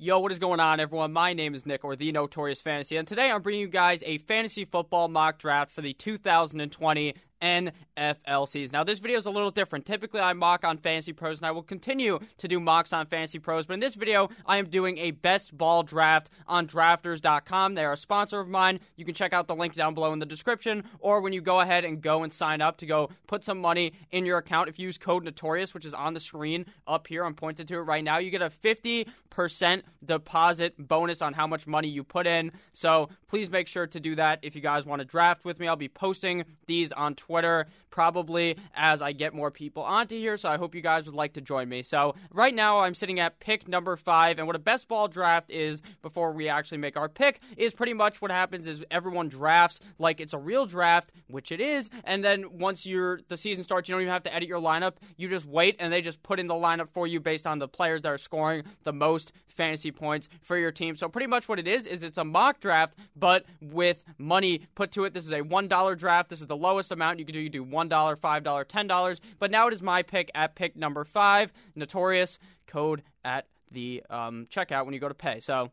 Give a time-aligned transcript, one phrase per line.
[0.00, 1.12] Yo, what is going on, everyone?
[1.12, 4.18] My name is Nick, or the Notorious Fantasy, and today I'm bringing you guys a
[4.18, 8.72] fantasy football mock draft for the 2020 NFL season.
[8.72, 9.86] Now, this video is a little different.
[9.86, 13.38] Typically, I mock on Fantasy Pros, and I will continue to do mocks on Fantasy
[13.38, 13.66] Pros.
[13.66, 17.74] But in this video, I am doing a best ball draft on drafters.com.
[17.74, 18.80] They are a sponsor of mine.
[18.96, 21.60] You can check out the link down below in the description, or when you go
[21.60, 24.78] ahead and go and sign up to go put some money in your account, if
[24.78, 27.82] you use code Notorious, which is on the screen up here, I'm pointed to it
[27.82, 32.50] right now, you get a 50% deposit bonus on how much money you put in.
[32.72, 35.68] So please make sure to do that if you guys want to draft with me.
[35.68, 40.36] I'll be posting these on Twitter Twitter probably as I get more people onto here.
[40.36, 41.82] So I hope you guys would like to join me.
[41.82, 45.50] So right now I'm sitting at pick number five, and what a best ball draft
[45.50, 49.80] is before we actually make our pick is pretty much what happens is everyone drafts
[49.98, 53.88] like it's a real draft, which it is, and then once you're the season starts,
[53.88, 54.94] you don't even have to edit your lineup.
[55.16, 57.68] You just wait, and they just put in the lineup for you based on the
[57.68, 60.96] players that are scoring the most fantasy points for your team.
[60.96, 64.92] So pretty much what it is is it's a mock draft, but with money put
[64.92, 65.14] to it.
[65.14, 66.30] This is a one dollar draft.
[66.30, 67.40] This is the lowest amount you can do.
[67.40, 69.20] You do $1, $5, $10.
[69.38, 71.52] But now it is my pick at pick number five.
[71.74, 75.40] Notorious code at the um, checkout when you go to pay.
[75.40, 75.70] So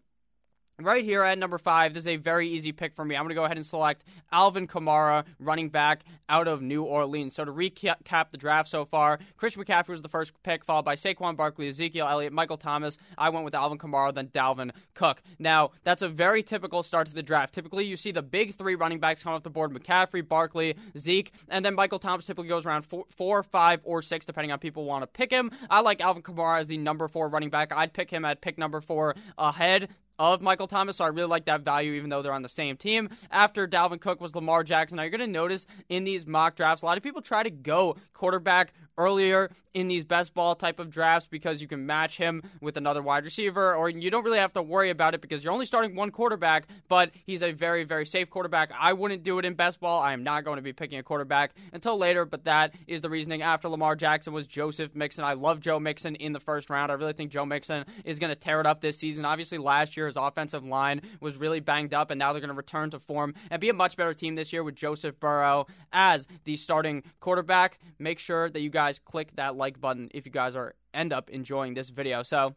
[0.81, 3.15] Right here at number five, this is a very easy pick for me.
[3.15, 7.33] I'm going to go ahead and select Alvin Kamara, running back out of New Orleans.
[7.33, 10.95] So to recap the draft so far, Christian McCaffrey was the first pick, followed by
[10.95, 12.97] Saquon Barkley, Ezekiel Elliott, Michael Thomas.
[13.17, 15.21] I went with Alvin Kamara, then Dalvin Cook.
[15.39, 17.53] Now, that's a very typical start to the draft.
[17.53, 21.31] Typically, you see the big three running backs come off the board McCaffrey, Barkley, Zeke,
[21.47, 24.83] and then Michael Thomas typically goes around four, four five, or six, depending on people
[24.83, 25.51] want to pick him.
[25.69, 27.71] I like Alvin Kamara as the number four running back.
[27.71, 29.87] I'd pick him at pick number four ahead
[30.19, 32.77] of Michael Thomas, so I really like that value, even though they're on the same
[32.77, 33.09] team.
[33.31, 34.97] After Dalvin Cook was Lamar Jackson.
[34.97, 37.49] Now, you're going to notice in these mock drafts, a lot of people try to
[37.49, 42.41] go quarterback earlier in these best ball type of drafts because you can match him
[42.61, 45.51] with another wide receiver, or you don't really have to worry about it because you're
[45.51, 48.71] only starting one quarterback, but he's a very, very safe quarterback.
[48.79, 50.01] I wouldn't do it in best ball.
[50.01, 53.09] I am not going to be picking a quarterback until later, but that is the
[53.09, 55.25] reasoning after Lamar Jackson was Joseph Mixon.
[55.25, 56.89] I love Joe Mixon in the first round.
[56.89, 59.25] I really think Joe Mixon is going to tear it up this season.
[59.25, 62.55] Obviously, last year his offensive line was really banged up, and now they're going to
[62.55, 66.27] return to form and be a much better team this year with Joseph Burrow as
[66.43, 67.79] the starting quarterback.
[67.99, 71.29] Make sure that you guys click that like button if you guys are end up
[71.29, 72.23] enjoying this video.
[72.23, 72.55] So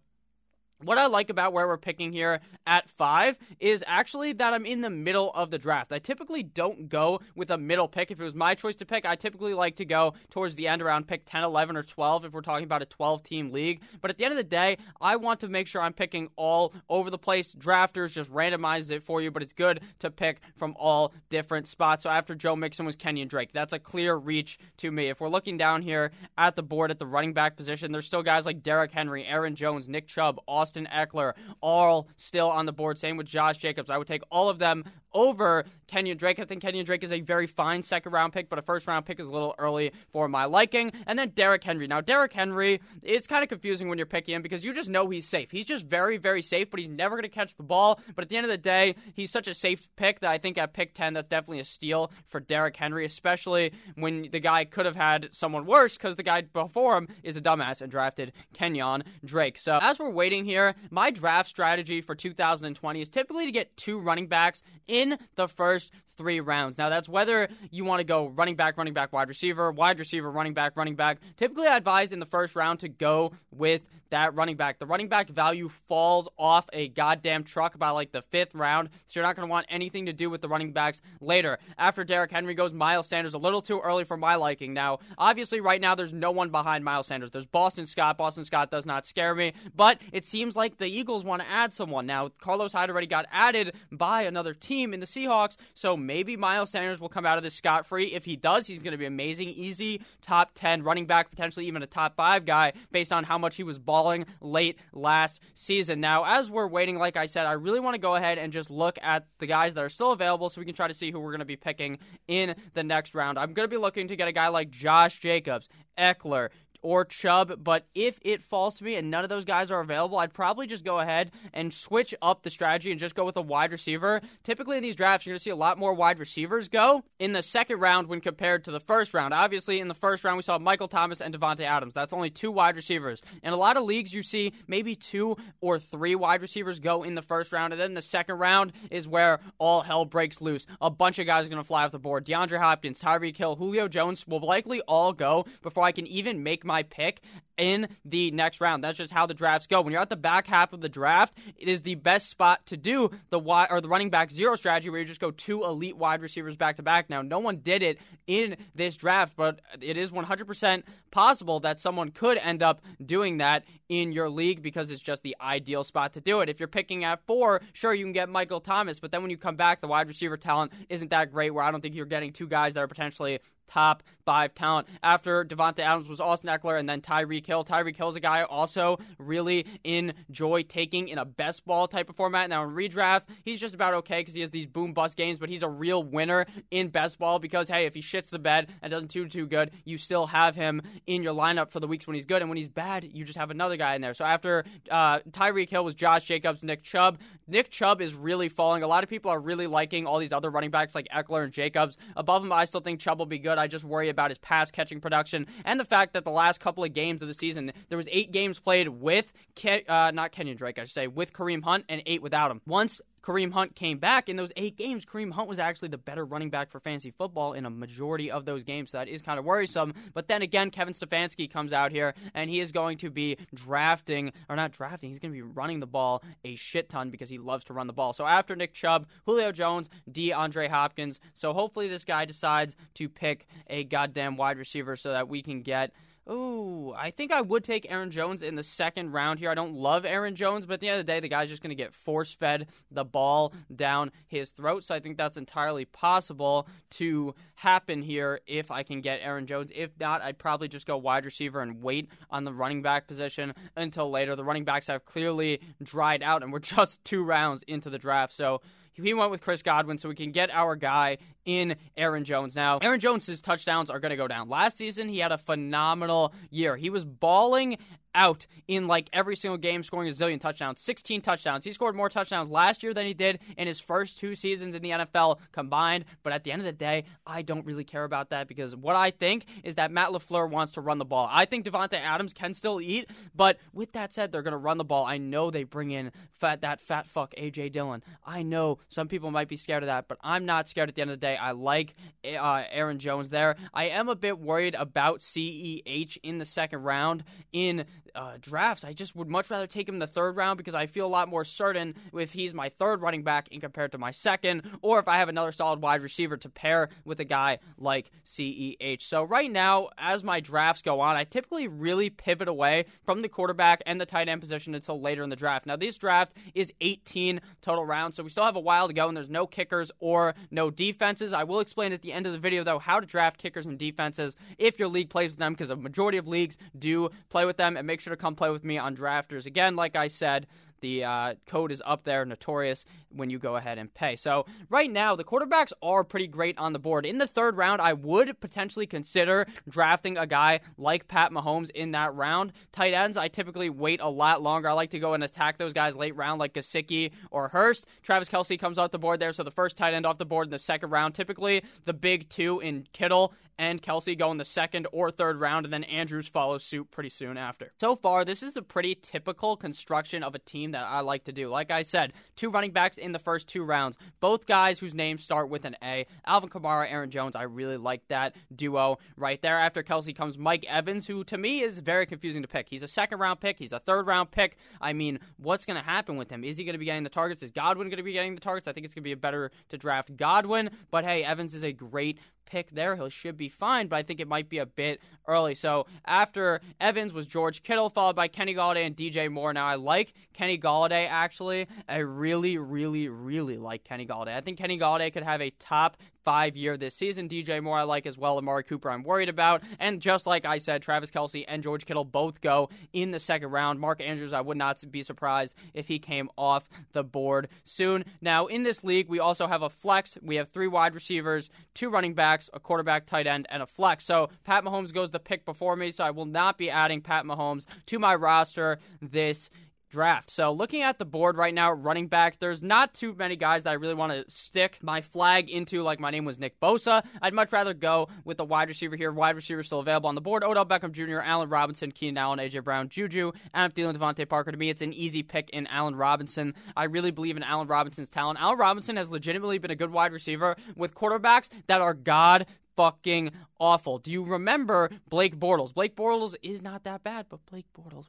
[0.84, 4.80] what I like about where we're picking here at five is actually that I'm in
[4.80, 5.92] the middle of the draft.
[5.92, 8.10] I typically don't go with a middle pick.
[8.10, 10.80] If it was my choice to pick, I typically like to go towards the end
[10.80, 13.80] around pick 10, 11, or 12 if we're talking about a 12 team league.
[14.00, 16.72] But at the end of the day, I want to make sure I'm picking all
[16.88, 17.52] over the place.
[17.54, 22.04] Drafters just randomizes it for you, but it's good to pick from all different spots.
[22.04, 23.50] So after Joe Mixon was Kenyon Drake.
[23.52, 25.08] That's a clear reach to me.
[25.08, 28.22] If we're looking down here at the board at the running back position, there's still
[28.22, 30.67] guys like Derrick Henry, Aaron Jones, Nick Chubb, Austin.
[30.68, 32.98] Austin Ekeler, all still on the board.
[32.98, 33.88] Same with Josh Jacobs.
[33.88, 34.84] I would take all of them
[35.18, 36.38] over Kenyon Drake.
[36.38, 39.06] I think Kenyon Drake is a very fine second round pick, but a first round
[39.06, 40.92] pick is a little early for my liking.
[41.06, 41.86] And then Derrick Henry.
[41.86, 45.08] Now, Derrick Henry is kind of confusing when you're picking him because you just know
[45.08, 45.50] he's safe.
[45.50, 48.00] He's just very, very safe, but he's never going to catch the ball.
[48.14, 50.58] But at the end of the day, he's such a safe pick that I think
[50.58, 54.84] at pick 10, that's definitely a steal for Derrick Henry, especially when the guy could
[54.84, 59.04] have had someone worse because the guy before him is a dumbass and drafted Kenyon
[59.24, 59.58] Drake.
[59.58, 63.76] So as we're waiting here, here, my draft strategy for 2020 is typically to get
[63.76, 66.76] two running backs in the first three rounds.
[66.76, 70.30] Now, that's whether you want to go running back, running back, wide receiver, wide receiver,
[70.30, 71.18] running back, running back.
[71.36, 74.78] Typically, I advise in the first round to go with that running back.
[74.78, 79.20] The running back value falls off a goddamn truck by like the fifth round, so
[79.20, 81.58] you're not going to want anything to do with the running backs later.
[81.76, 84.72] After Derrick Henry goes, Miles Sanders a little too early for my liking.
[84.72, 87.30] Now, obviously, right now there's no one behind Miles Sanders.
[87.30, 88.16] There's Boston Scott.
[88.16, 91.72] Boston Scott does not scare me, but it seems like the Eagles want to add
[91.72, 92.06] someone.
[92.06, 96.70] Now, Carlos Hyde already got added by another team in the Seahawks, so maybe Miles
[96.70, 98.12] Sanders will come out of this scot free.
[98.12, 99.48] If he does, he's going to be amazing.
[99.48, 103.56] Easy top 10 running back, potentially even a top 5 guy based on how much
[103.56, 106.00] he was balling late last season.
[106.00, 108.70] Now, as we're waiting, like I said, I really want to go ahead and just
[108.70, 111.20] look at the guys that are still available so we can try to see who
[111.20, 113.38] we're going to be picking in the next round.
[113.38, 115.68] I'm going to be looking to get a guy like Josh Jacobs,
[115.98, 116.50] Ekeler,
[116.82, 120.18] or Chubb, but if it falls to me and none of those guys are available,
[120.18, 123.42] I'd probably just go ahead and switch up the strategy and just go with a
[123.42, 124.20] wide receiver.
[124.44, 127.32] Typically in these drafts, you're going to see a lot more wide receivers go in
[127.32, 129.34] the second round when compared to the first round.
[129.34, 131.94] Obviously, in the first round, we saw Michael Thomas and Davante Adams.
[131.94, 133.22] That's only two wide receivers.
[133.42, 137.14] In a lot of leagues, you see maybe two or three wide receivers go in
[137.14, 140.66] the first round, and then the second round is where all hell breaks loose.
[140.80, 142.24] A bunch of guys are going to fly off the board.
[142.24, 146.64] DeAndre Hopkins, Tyreek Hill, Julio Jones will likely all go before I can even make
[146.68, 147.20] my pick
[147.58, 148.82] in the next round.
[148.82, 149.82] That's just how the drafts go.
[149.82, 152.76] When you're at the back half of the draft, it is the best spot to
[152.76, 155.96] do the wide or the running back zero strategy where you just go two elite
[155.96, 157.10] wide receivers back to back.
[157.10, 162.10] Now, no one did it in this draft, but it is 100% possible that someone
[162.10, 166.20] could end up doing that in your league because it's just the ideal spot to
[166.20, 166.48] do it.
[166.48, 169.38] If you're picking at four, sure, you can get Michael Thomas, but then when you
[169.38, 172.32] come back, the wide receiver talent isn't that great where I don't think you're getting
[172.32, 174.88] two guys that are potentially top five talent.
[175.02, 177.64] After Davante Adams was Austin Ekeler and then Tyreek Hill.
[177.64, 182.14] Tyreek Hill's a guy I also really enjoy taking in a best ball type of
[182.14, 182.48] format.
[182.48, 185.48] Now in redraft, he's just about okay because he has these boom bust games, but
[185.48, 188.90] he's a real winner in best ball because hey, if he shits the bed and
[188.90, 192.14] doesn't do too good, you still have him in your lineup for the weeks when
[192.14, 194.14] he's good, and when he's bad, you just have another guy in there.
[194.14, 197.18] So after uh, Tyreek Hill was Josh Jacobs, Nick Chubb.
[197.46, 198.82] Nick Chubb is really falling.
[198.82, 201.52] A lot of people are really liking all these other running backs like Ekeler and
[201.52, 201.96] Jacobs.
[202.14, 203.56] Above him, I still think Chubb will be good.
[203.56, 206.84] I just worry about his pass catching production and the fact that the last couple
[206.84, 210.56] of games of the season, there was eight games played with, Ke- uh, not Kenyon
[210.56, 212.60] Drake, I should say, with Kareem Hunt and eight without him.
[212.66, 216.24] Once Kareem Hunt came back in those eight games, Kareem Hunt was actually the better
[216.24, 218.92] running back for fantasy football in a majority of those games.
[218.92, 219.92] So that is kind of worrisome.
[220.14, 224.32] But then again, Kevin Stefanski comes out here and he is going to be drafting,
[224.48, 227.38] or not drafting, he's going to be running the ball a shit ton because he
[227.38, 228.14] loves to run the ball.
[228.14, 231.20] So after Nick Chubb, Julio Jones, DeAndre Hopkins.
[231.34, 235.60] So hopefully this guy decides to pick a goddamn wide receiver so that we can
[235.62, 235.92] get
[236.30, 239.50] Ooh, I think I would take Aaron Jones in the second round here.
[239.50, 241.62] I don't love Aaron Jones, but at the end of the day, the guy's just
[241.62, 244.84] going to get force fed the ball down his throat.
[244.84, 249.72] So I think that's entirely possible to happen here if I can get Aaron Jones.
[249.74, 253.54] If not, I'd probably just go wide receiver and wait on the running back position
[253.74, 254.36] until later.
[254.36, 258.34] The running backs have clearly dried out, and we're just two rounds into the draft.
[258.34, 258.60] So
[259.02, 262.54] he went with Chris Godwin so we can get our guy in Aaron Jones.
[262.54, 264.50] Now, Aaron Jones's touchdowns are going to go down.
[264.50, 266.76] Last season, he had a phenomenal year.
[266.76, 267.78] He was balling
[268.14, 271.64] out in like every single game, scoring a zillion touchdowns, 16 touchdowns.
[271.64, 274.82] He scored more touchdowns last year than he did in his first two seasons in
[274.82, 276.04] the NFL combined.
[276.22, 278.96] But at the end of the day, I don't really care about that because what
[278.96, 281.28] I think is that Matt LaFleur wants to run the ball.
[281.30, 284.78] I think Davante Adams can still eat, but with that said, they're going to run
[284.78, 285.06] the ball.
[285.06, 288.02] I know they bring in fat that fat fuck AJ Dillon.
[288.26, 290.88] I know some people might be scared of that, but I'm not scared.
[290.88, 293.56] At the end of the day, I like uh, Aaron Jones there.
[293.72, 297.84] I am a bit worried about CEH in the second round in
[298.18, 300.86] uh, drafts, I just would much rather take him in the third round because I
[300.86, 304.10] feel a lot more certain if he's my third running back in compared to my
[304.10, 308.10] second, or if I have another solid wide receiver to pair with a guy like
[308.26, 309.02] CEH.
[309.02, 313.28] So right now, as my drafts go on, I typically really pivot away from the
[313.28, 315.66] quarterback and the tight end position until later in the draft.
[315.66, 319.06] Now, this draft is 18 total rounds, so we still have a while to go,
[319.06, 321.27] and there's no kickers or no defenses.
[321.32, 323.78] I will explain at the end of the video, though, how to draft kickers and
[323.78, 327.56] defenses if your league plays with them, because a majority of leagues do play with
[327.56, 329.46] them, and make sure to come play with me on Drafters.
[329.46, 330.46] Again, like I said,
[330.80, 334.16] the uh, code is up there, notorious, when you go ahead and pay.
[334.16, 337.06] So, right now, the quarterbacks are pretty great on the board.
[337.06, 341.92] In the third round, I would potentially consider drafting a guy like Pat Mahomes in
[341.92, 342.52] that round.
[342.72, 344.68] Tight ends, I typically wait a lot longer.
[344.68, 347.86] I like to go and attack those guys late round, like Gesicki or Hurst.
[348.02, 350.48] Travis Kelce comes off the board there, so the first tight end off the board
[350.48, 351.14] in the second round.
[351.14, 355.66] Typically, the big two in Kittle and Kelce go in the second or third round,
[355.66, 357.72] and then Andrews follows suit pretty soon after.
[357.80, 361.32] So far, this is the pretty typical construction of a team that I like to
[361.32, 361.48] do.
[361.48, 365.24] Like I said, two running backs in the first two rounds, both guys whose names
[365.24, 366.06] start with an A.
[366.26, 369.58] Alvin Kamara, Aaron Jones, I really like that duo right there.
[369.58, 372.68] After Kelce comes Mike Evans, who to me is very confusing to pick.
[372.68, 374.56] He's a second round pick, he's a third round pick.
[374.80, 376.44] I mean, what's going to happen with him?
[376.44, 377.42] Is he going to be getting the targets?
[377.42, 378.68] Is Godwin going to be getting the targets?
[378.68, 381.72] I think it's going to be better to draft Godwin, but hey, Evans is a
[381.72, 382.96] great pick there.
[382.96, 385.54] He should be fine, but I think it might be a bit early.
[385.54, 389.52] So after Evans was George Kittle, followed by Kenny Golladay and DJ Moore.
[389.52, 391.66] Now I like Kenny Golladay actually.
[391.88, 394.36] I really, really, really like Kenny Golladay.
[394.36, 397.28] I think Kenny Galladay could have a top five year this season.
[397.28, 398.38] DJ Moore I like as well.
[398.38, 399.62] Amari Cooper I'm worried about.
[399.78, 403.50] And just like I said, Travis Kelce and George Kittle both go in the second
[403.50, 403.80] round.
[403.80, 408.04] Mark Andrews, I would not be surprised if he came off the board soon.
[408.20, 410.16] Now, in this league, we also have a flex.
[410.22, 414.04] We have three wide receivers, two running backs, a quarterback, tight end, and a flex.
[414.04, 417.24] So Pat Mahomes goes the pick before me, so I will not be adding Pat
[417.24, 419.50] Mahomes to my roster this
[419.88, 420.30] draft.
[420.30, 423.70] So looking at the board right now, running back, there's not too many guys that
[423.70, 425.82] I really want to stick my flag into.
[425.82, 427.04] Like my name was Nick Bosa.
[427.22, 429.12] I'd much rather go with the wide receiver here.
[429.12, 430.44] Wide receiver still available on the board.
[430.44, 434.52] Odell Beckham Jr., Allen Robinson, Keenan Allen, AJ Brown, Juju, Adam Thielen, DeVante Parker.
[434.52, 436.54] To me, it's an easy pick in Allen Robinson.
[436.76, 438.40] I really believe in Allen Robinson's talent.
[438.40, 442.46] Allen Robinson has legitimately been a good wide receiver with quarterbacks that are god
[442.78, 443.98] fucking awful.
[443.98, 445.74] Do you remember Blake Bortles?
[445.74, 448.06] Blake Bortles is not that bad, but Blake Bortles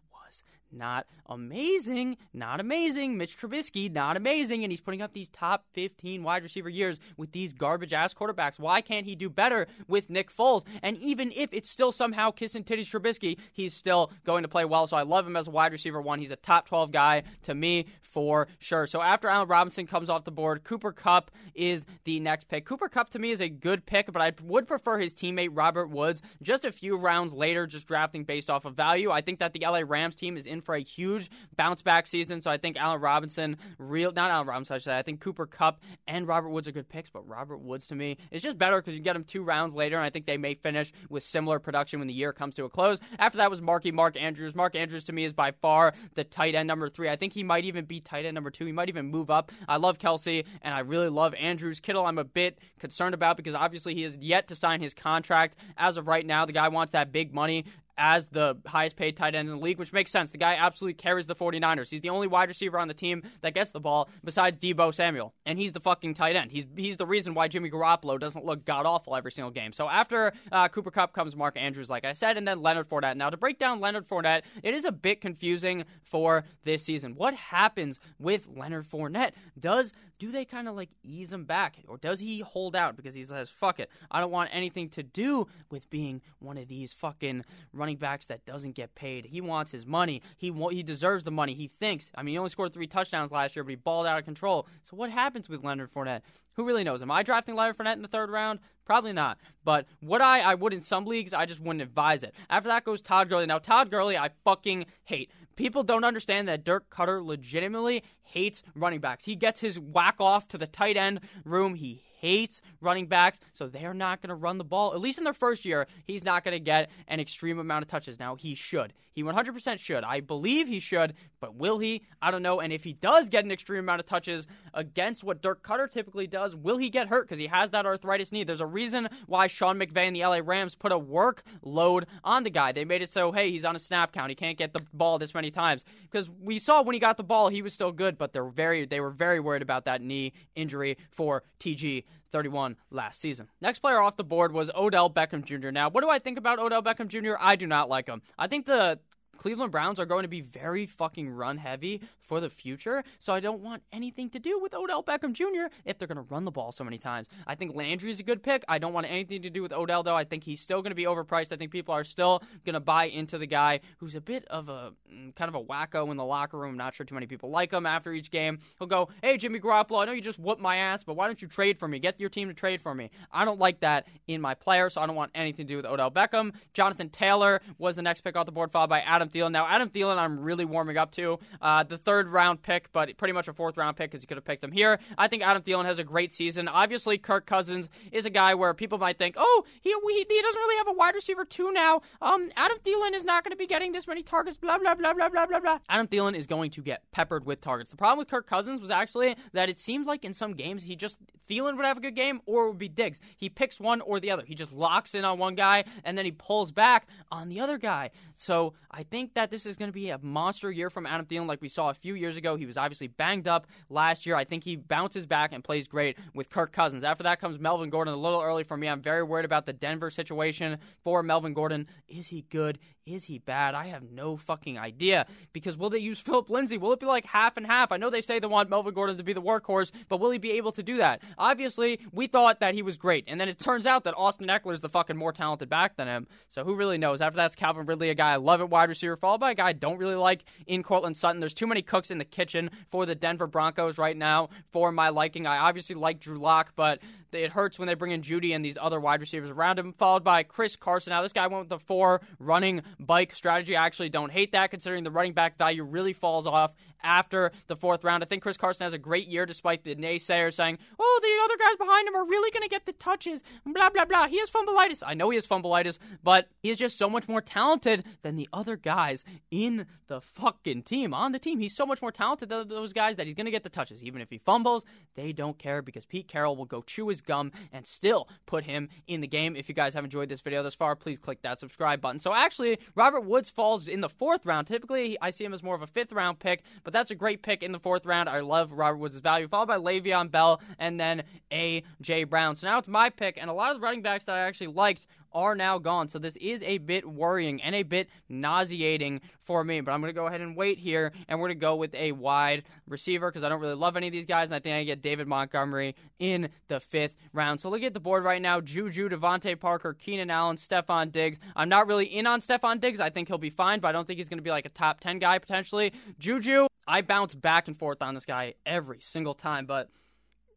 [0.72, 3.18] not amazing, not amazing.
[3.18, 7.32] Mitch Trubisky, not amazing, and he's putting up these top 15 wide receiver years with
[7.32, 8.60] these garbage ass quarterbacks.
[8.60, 10.64] Why can't he do better with Nick Foles?
[10.82, 14.88] And even if it's still somehow kissing titties Trubisky, he's still going to play well.
[14.88, 16.20] So I love him as a wide receiver one.
[16.20, 18.88] He's a top 12 guy to me for sure.
[18.88, 22.66] So after Allen Robinson comes off the board, Cooper Kupp is the next pick.
[22.66, 25.88] Cooper Kupp to me is a good pick, but I would prefer his teammate Robert
[25.88, 29.12] Woods just a few rounds later, just drafting based off of value.
[29.12, 32.42] I think that the LA Rams team is in for a huge bounce back season.
[32.42, 34.98] So I think Allen Robinson, real not Allen Robinson, I should say.
[34.98, 38.18] I think Cooper Kupp and Robert Woods are good picks, but Robert Woods to me
[38.32, 40.54] is just better because you get him two rounds later, and I think they may
[40.56, 43.00] finish with similar production when the year comes to a close.
[43.18, 44.56] After that was Marky Mark Andrews.
[44.56, 47.10] Mark Andrews to me is by far the tight end number three.
[47.10, 48.66] I think he might even be tight end number two.
[48.66, 49.52] He might even move up.
[49.68, 51.80] I love Kelce, and I really love Andrews.
[51.80, 55.56] Kittle, I'm a bit concerned about because obviously he has yet to sign his contract
[55.78, 56.46] as of right now.
[56.46, 57.66] The guy wants that big money
[58.00, 60.32] as the highest paid tight end in the league, which makes sense.
[60.32, 61.90] The guy absolutely carries the 49ers.
[61.90, 65.34] He's the only wide receiver on the team that gets the ball besides Deebo Samuel,
[65.46, 66.52] and he's the fucking tight end.
[66.52, 69.74] He's he's the reason why Jimmy Garoppolo doesn't look god awful every single game.
[69.74, 73.18] So after uh, Cooper Kupp comes Mark Andrews, like I said, and then Leonard Fournette.
[73.18, 77.16] Now to break down Leonard Fournette, it is a bit confusing for this season.
[77.16, 79.34] What happens with Leonard Fournette?
[79.60, 83.14] Does do they kind of like ease him back, or does he hold out because
[83.14, 86.94] he says, "Fuck it, I don't want anything to do with being one of these
[86.94, 89.26] fucking running backs that doesn't get paid.
[89.26, 90.22] He wants his money.
[90.38, 91.54] He he deserves the money.
[91.54, 92.12] He thinks.
[92.16, 94.68] I mean, he only scored three touchdowns last year, but he balled out of control.
[94.84, 96.22] So what happens with Leonard Fournette?
[96.54, 97.02] Who really knows?
[97.02, 98.60] Am I drafting Leonard Fournette in the third round?
[98.86, 99.38] Probably not.
[99.64, 100.40] But would I?
[100.40, 101.34] I would in some leagues.
[101.34, 102.36] I just wouldn't advise it.
[102.50, 103.46] After that goes Todd Gurley.
[103.46, 105.32] Now Todd Gurley, I fucking hate.
[105.56, 109.26] People don't understand that Dirk Koetter legitimately hates running backs.
[109.26, 111.76] He gets his whack off to the tight end room.
[111.76, 114.94] He hates running backs, so they're not going to run the ball.
[114.94, 117.88] At least in their first year, he's not going to get an extreme amount of
[117.88, 118.20] touches.
[118.20, 118.94] Now, he should.
[119.12, 120.04] He 100% should.
[120.04, 122.04] I believe he should, but will he?
[122.22, 122.62] I don't know.
[122.62, 126.28] And if he does get an extreme amount of touches against what Dirk Koetter typically
[126.28, 127.28] does, will he get hurt?
[127.28, 128.44] Because he has that arthritis knee.
[128.44, 132.50] There's a reason why Sean McVay and the LA Rams put a workload on the
[132.50, 132.72] guy.
[132.72, 134.30] They made it so, hey, he's on a snap count.
[134.30, 135.84] He can't get the ball this many times.
[136.04, 138.86] Because we saw when he got the ball, he was still good, but they're very,
[138.86, 143.50] they were very worried about that knee injury for TG 31 last season.
[143.62, 145.72] Next player off the board was Odell Beckham Jr.
[145.72, 147.34] Now, what do I think about Odell Beckham Jr.?
[147.40, 148.22] I do not like him.
[148.38, 149.00] I think the
[149.40, 153.04] Cleveland Browns are going to be very fucking run heavy for the future.
[153.20, 155.74] So I don't want anything to do with Odell Beckham Jr.
[155.86, 157.30] if they're going to run the ball so many times.
[157.48, 158.66] I think Landry is a good pick.
[158.68, 160.16] I don't want anything to do with Odell, though.
[160.16, 161.54] I think he's still going to be overpriced.
[161.54, 164.68] I think people are still going to buy into the guy who's a bit of
[164.68, 166.76] a mm, kind of a wacko in the locker room.
[166.76, 168.60] Not sure too many people like him after each game.
[168.78, 171.42] He'll go, Hey, Jimmy Garoppolo, I know you just whooped my ass, but why don't
[171.42, 172.00] you trade for me?
[172.00, 173.10] Get your team to trade for me.
[173.32, 175.86] I don't like that in my player, so I don't want anything to do with
[175.86, 176.52] Odell Beckham.
[176.74, 179.52] Jonathan Taylor was the next pick off the board, followed by Adam Thielen.
[179.52, 181.40] Now, Adam Thielen, I'm really warming up to.
[181.62, 184.38] Uh, the third round pick, but pretty much a fourth round pick because you could
[184.38, 185.00] have picked him here.
[185.18, 186.68] I think Adam Thielen has a great season.
[186.68, 190.78] Obviously, Kirk Cousins is a guy where people might think, oh, he, he, doesn't really
[190.78, 192.02] have a wide receiver two now.
[192.22, 195.14] Um, Adam Thielen is not going to be getting this many targets, blah, blah, blah,
[195.14, 195.80] blah, blah, blah, blah.
[195.90, 197.92] Adam Thielen is going to get peppered with targets.
[197.92, 200.96] The problem with Kirk Cousins was actually that it seemed like in some games he
[200.96, 201.20] just,
[201.50, 203.20] Thielen would have a good game or it would be Diggs.
[203.38, 204.44] He picks one or the other.
[204.46, 207.78] He just locks in on one guy and then he pulls back on the other
[207.78, 208.12] guy.
[208.34, 211.48] So I think that this is going to be a monster year from Adam Thielen
[211.48, 212.56] like we saw a few years ago.
[212.56, 214.36] He was obviously banged up last year.
[214.36, 217.04] I think he bounces back and plays great with Kirk Cousins.
[217.04, 218.88] After that comes Melvin Gordon, a little early for me.
[218.88, 221.88] I'm very worried about the Denver situation for Melvin Gordon.
[222.08, 222.80] Is he good?
[223.10, 223.76] Is he bad?
[223.76, 225.26] I have no fucking idea.
[225.54, 226.78] Because will they use Philip Lindsay?
[226.78, 227.92] Will it be like half and half?
[227.92, 230.38] I know they say they want Melvin Gordon to be the workhorse, but will he
[230.38, 231.22] be able to do that?
[231.38, 234.74] Obviously, we thought that he was great, and then it turns out that Austin Ekeler
[234.74, 236.28] is the fucking more talented back than him.
[236.50, 237.22] So who really knows?
[237.22, 239.68] After that's Calvin Ridley, a guy I love at wide receiver, followed by a guy
[239.70, 241.40] I don't really like in Courtland Sutton.
[241.40, 245.10] There's too many cooks in the kitchen for the Denver Broncos right now for my
[245.10, 245.48] liking.
[245.48, 247.00] I obviously like Drew Lock, but
[247.32, 250.24] it hurts when they bring in Jeudy and these other wide receivers around him, followed
[250.24, 251.12] by Chris Carson.
[251.12, 253.76] Now, this guy went with the four running bike strategy.
[253.76, 257.76] I actually don't hate that considering the running back value really falls off after the
[257.76, 258.24] fourth round.
[258.24, 261.58] I think Chris Carson has a great year despite the naysayers saying, oh, the other
[261.58, 264.28] guys behind him are really going to get the touches, blah, blah, blah.
[264.28, 265.04] He has fumbleitis.
[265.06, 268.50] I know he has fumbleitis, but he is just so much more talented than the
[268.54, 271.14] other guys in the fucking team.
[271.14, 273.52] On the team, he's so much more talented than those guys that he's going to
[273.52, 274.04] get the touches.
[274.04, 277.52] Even if he fumbles, they don't care because Pete Carroll will go chew his gum
[277.72, 279.56] and still put him in the game.
[279.56, 282.20] If you guys have enjoyed this video thus far, please click that subscribe button.
[282.20, 284.68] So actually, Robert Woods falls in the fourth round.
[284.68, 287.16] Typically, I see him as more of a fifth round pick, but But that's a
[287.16, 288.28] great pick in the fourth round.
[288.28, 292.24] I love Robert Woods' value, followed by Le'Veon Bell and then A.J.
[292.24, 292.56] Brown.
[292.56, 294.74] So now it's my pick, and a lot of the running backs that I actually
[294.74, 296.08] liked are now gone.
[296.08, 299.82] So this is a bit worrying and a bit nauseating for me.
[299.82, 301.94] But I'm going to go ahead and wait here, and we're going to go with
[301.96, 304.76] a wide receiver because I don't really love any of these guys, and I think
[304.76, 307.62] I get David Montgomery in the fifth round.
[307.62, 311.40] So look at the board right now: Juju, DeVante Parker, Keenan Allen, Stefon Diggs.
[311.56, 313.00] I'm not really in on Stefon Diggs.
[313.00, 314.70] I think he'll be fine, but I don't think he's going to be like a
[314.70, 315.94] top ten guy potentially.
[316.20, 319.90] Juju, I bounce back and forth on this guy every single time, but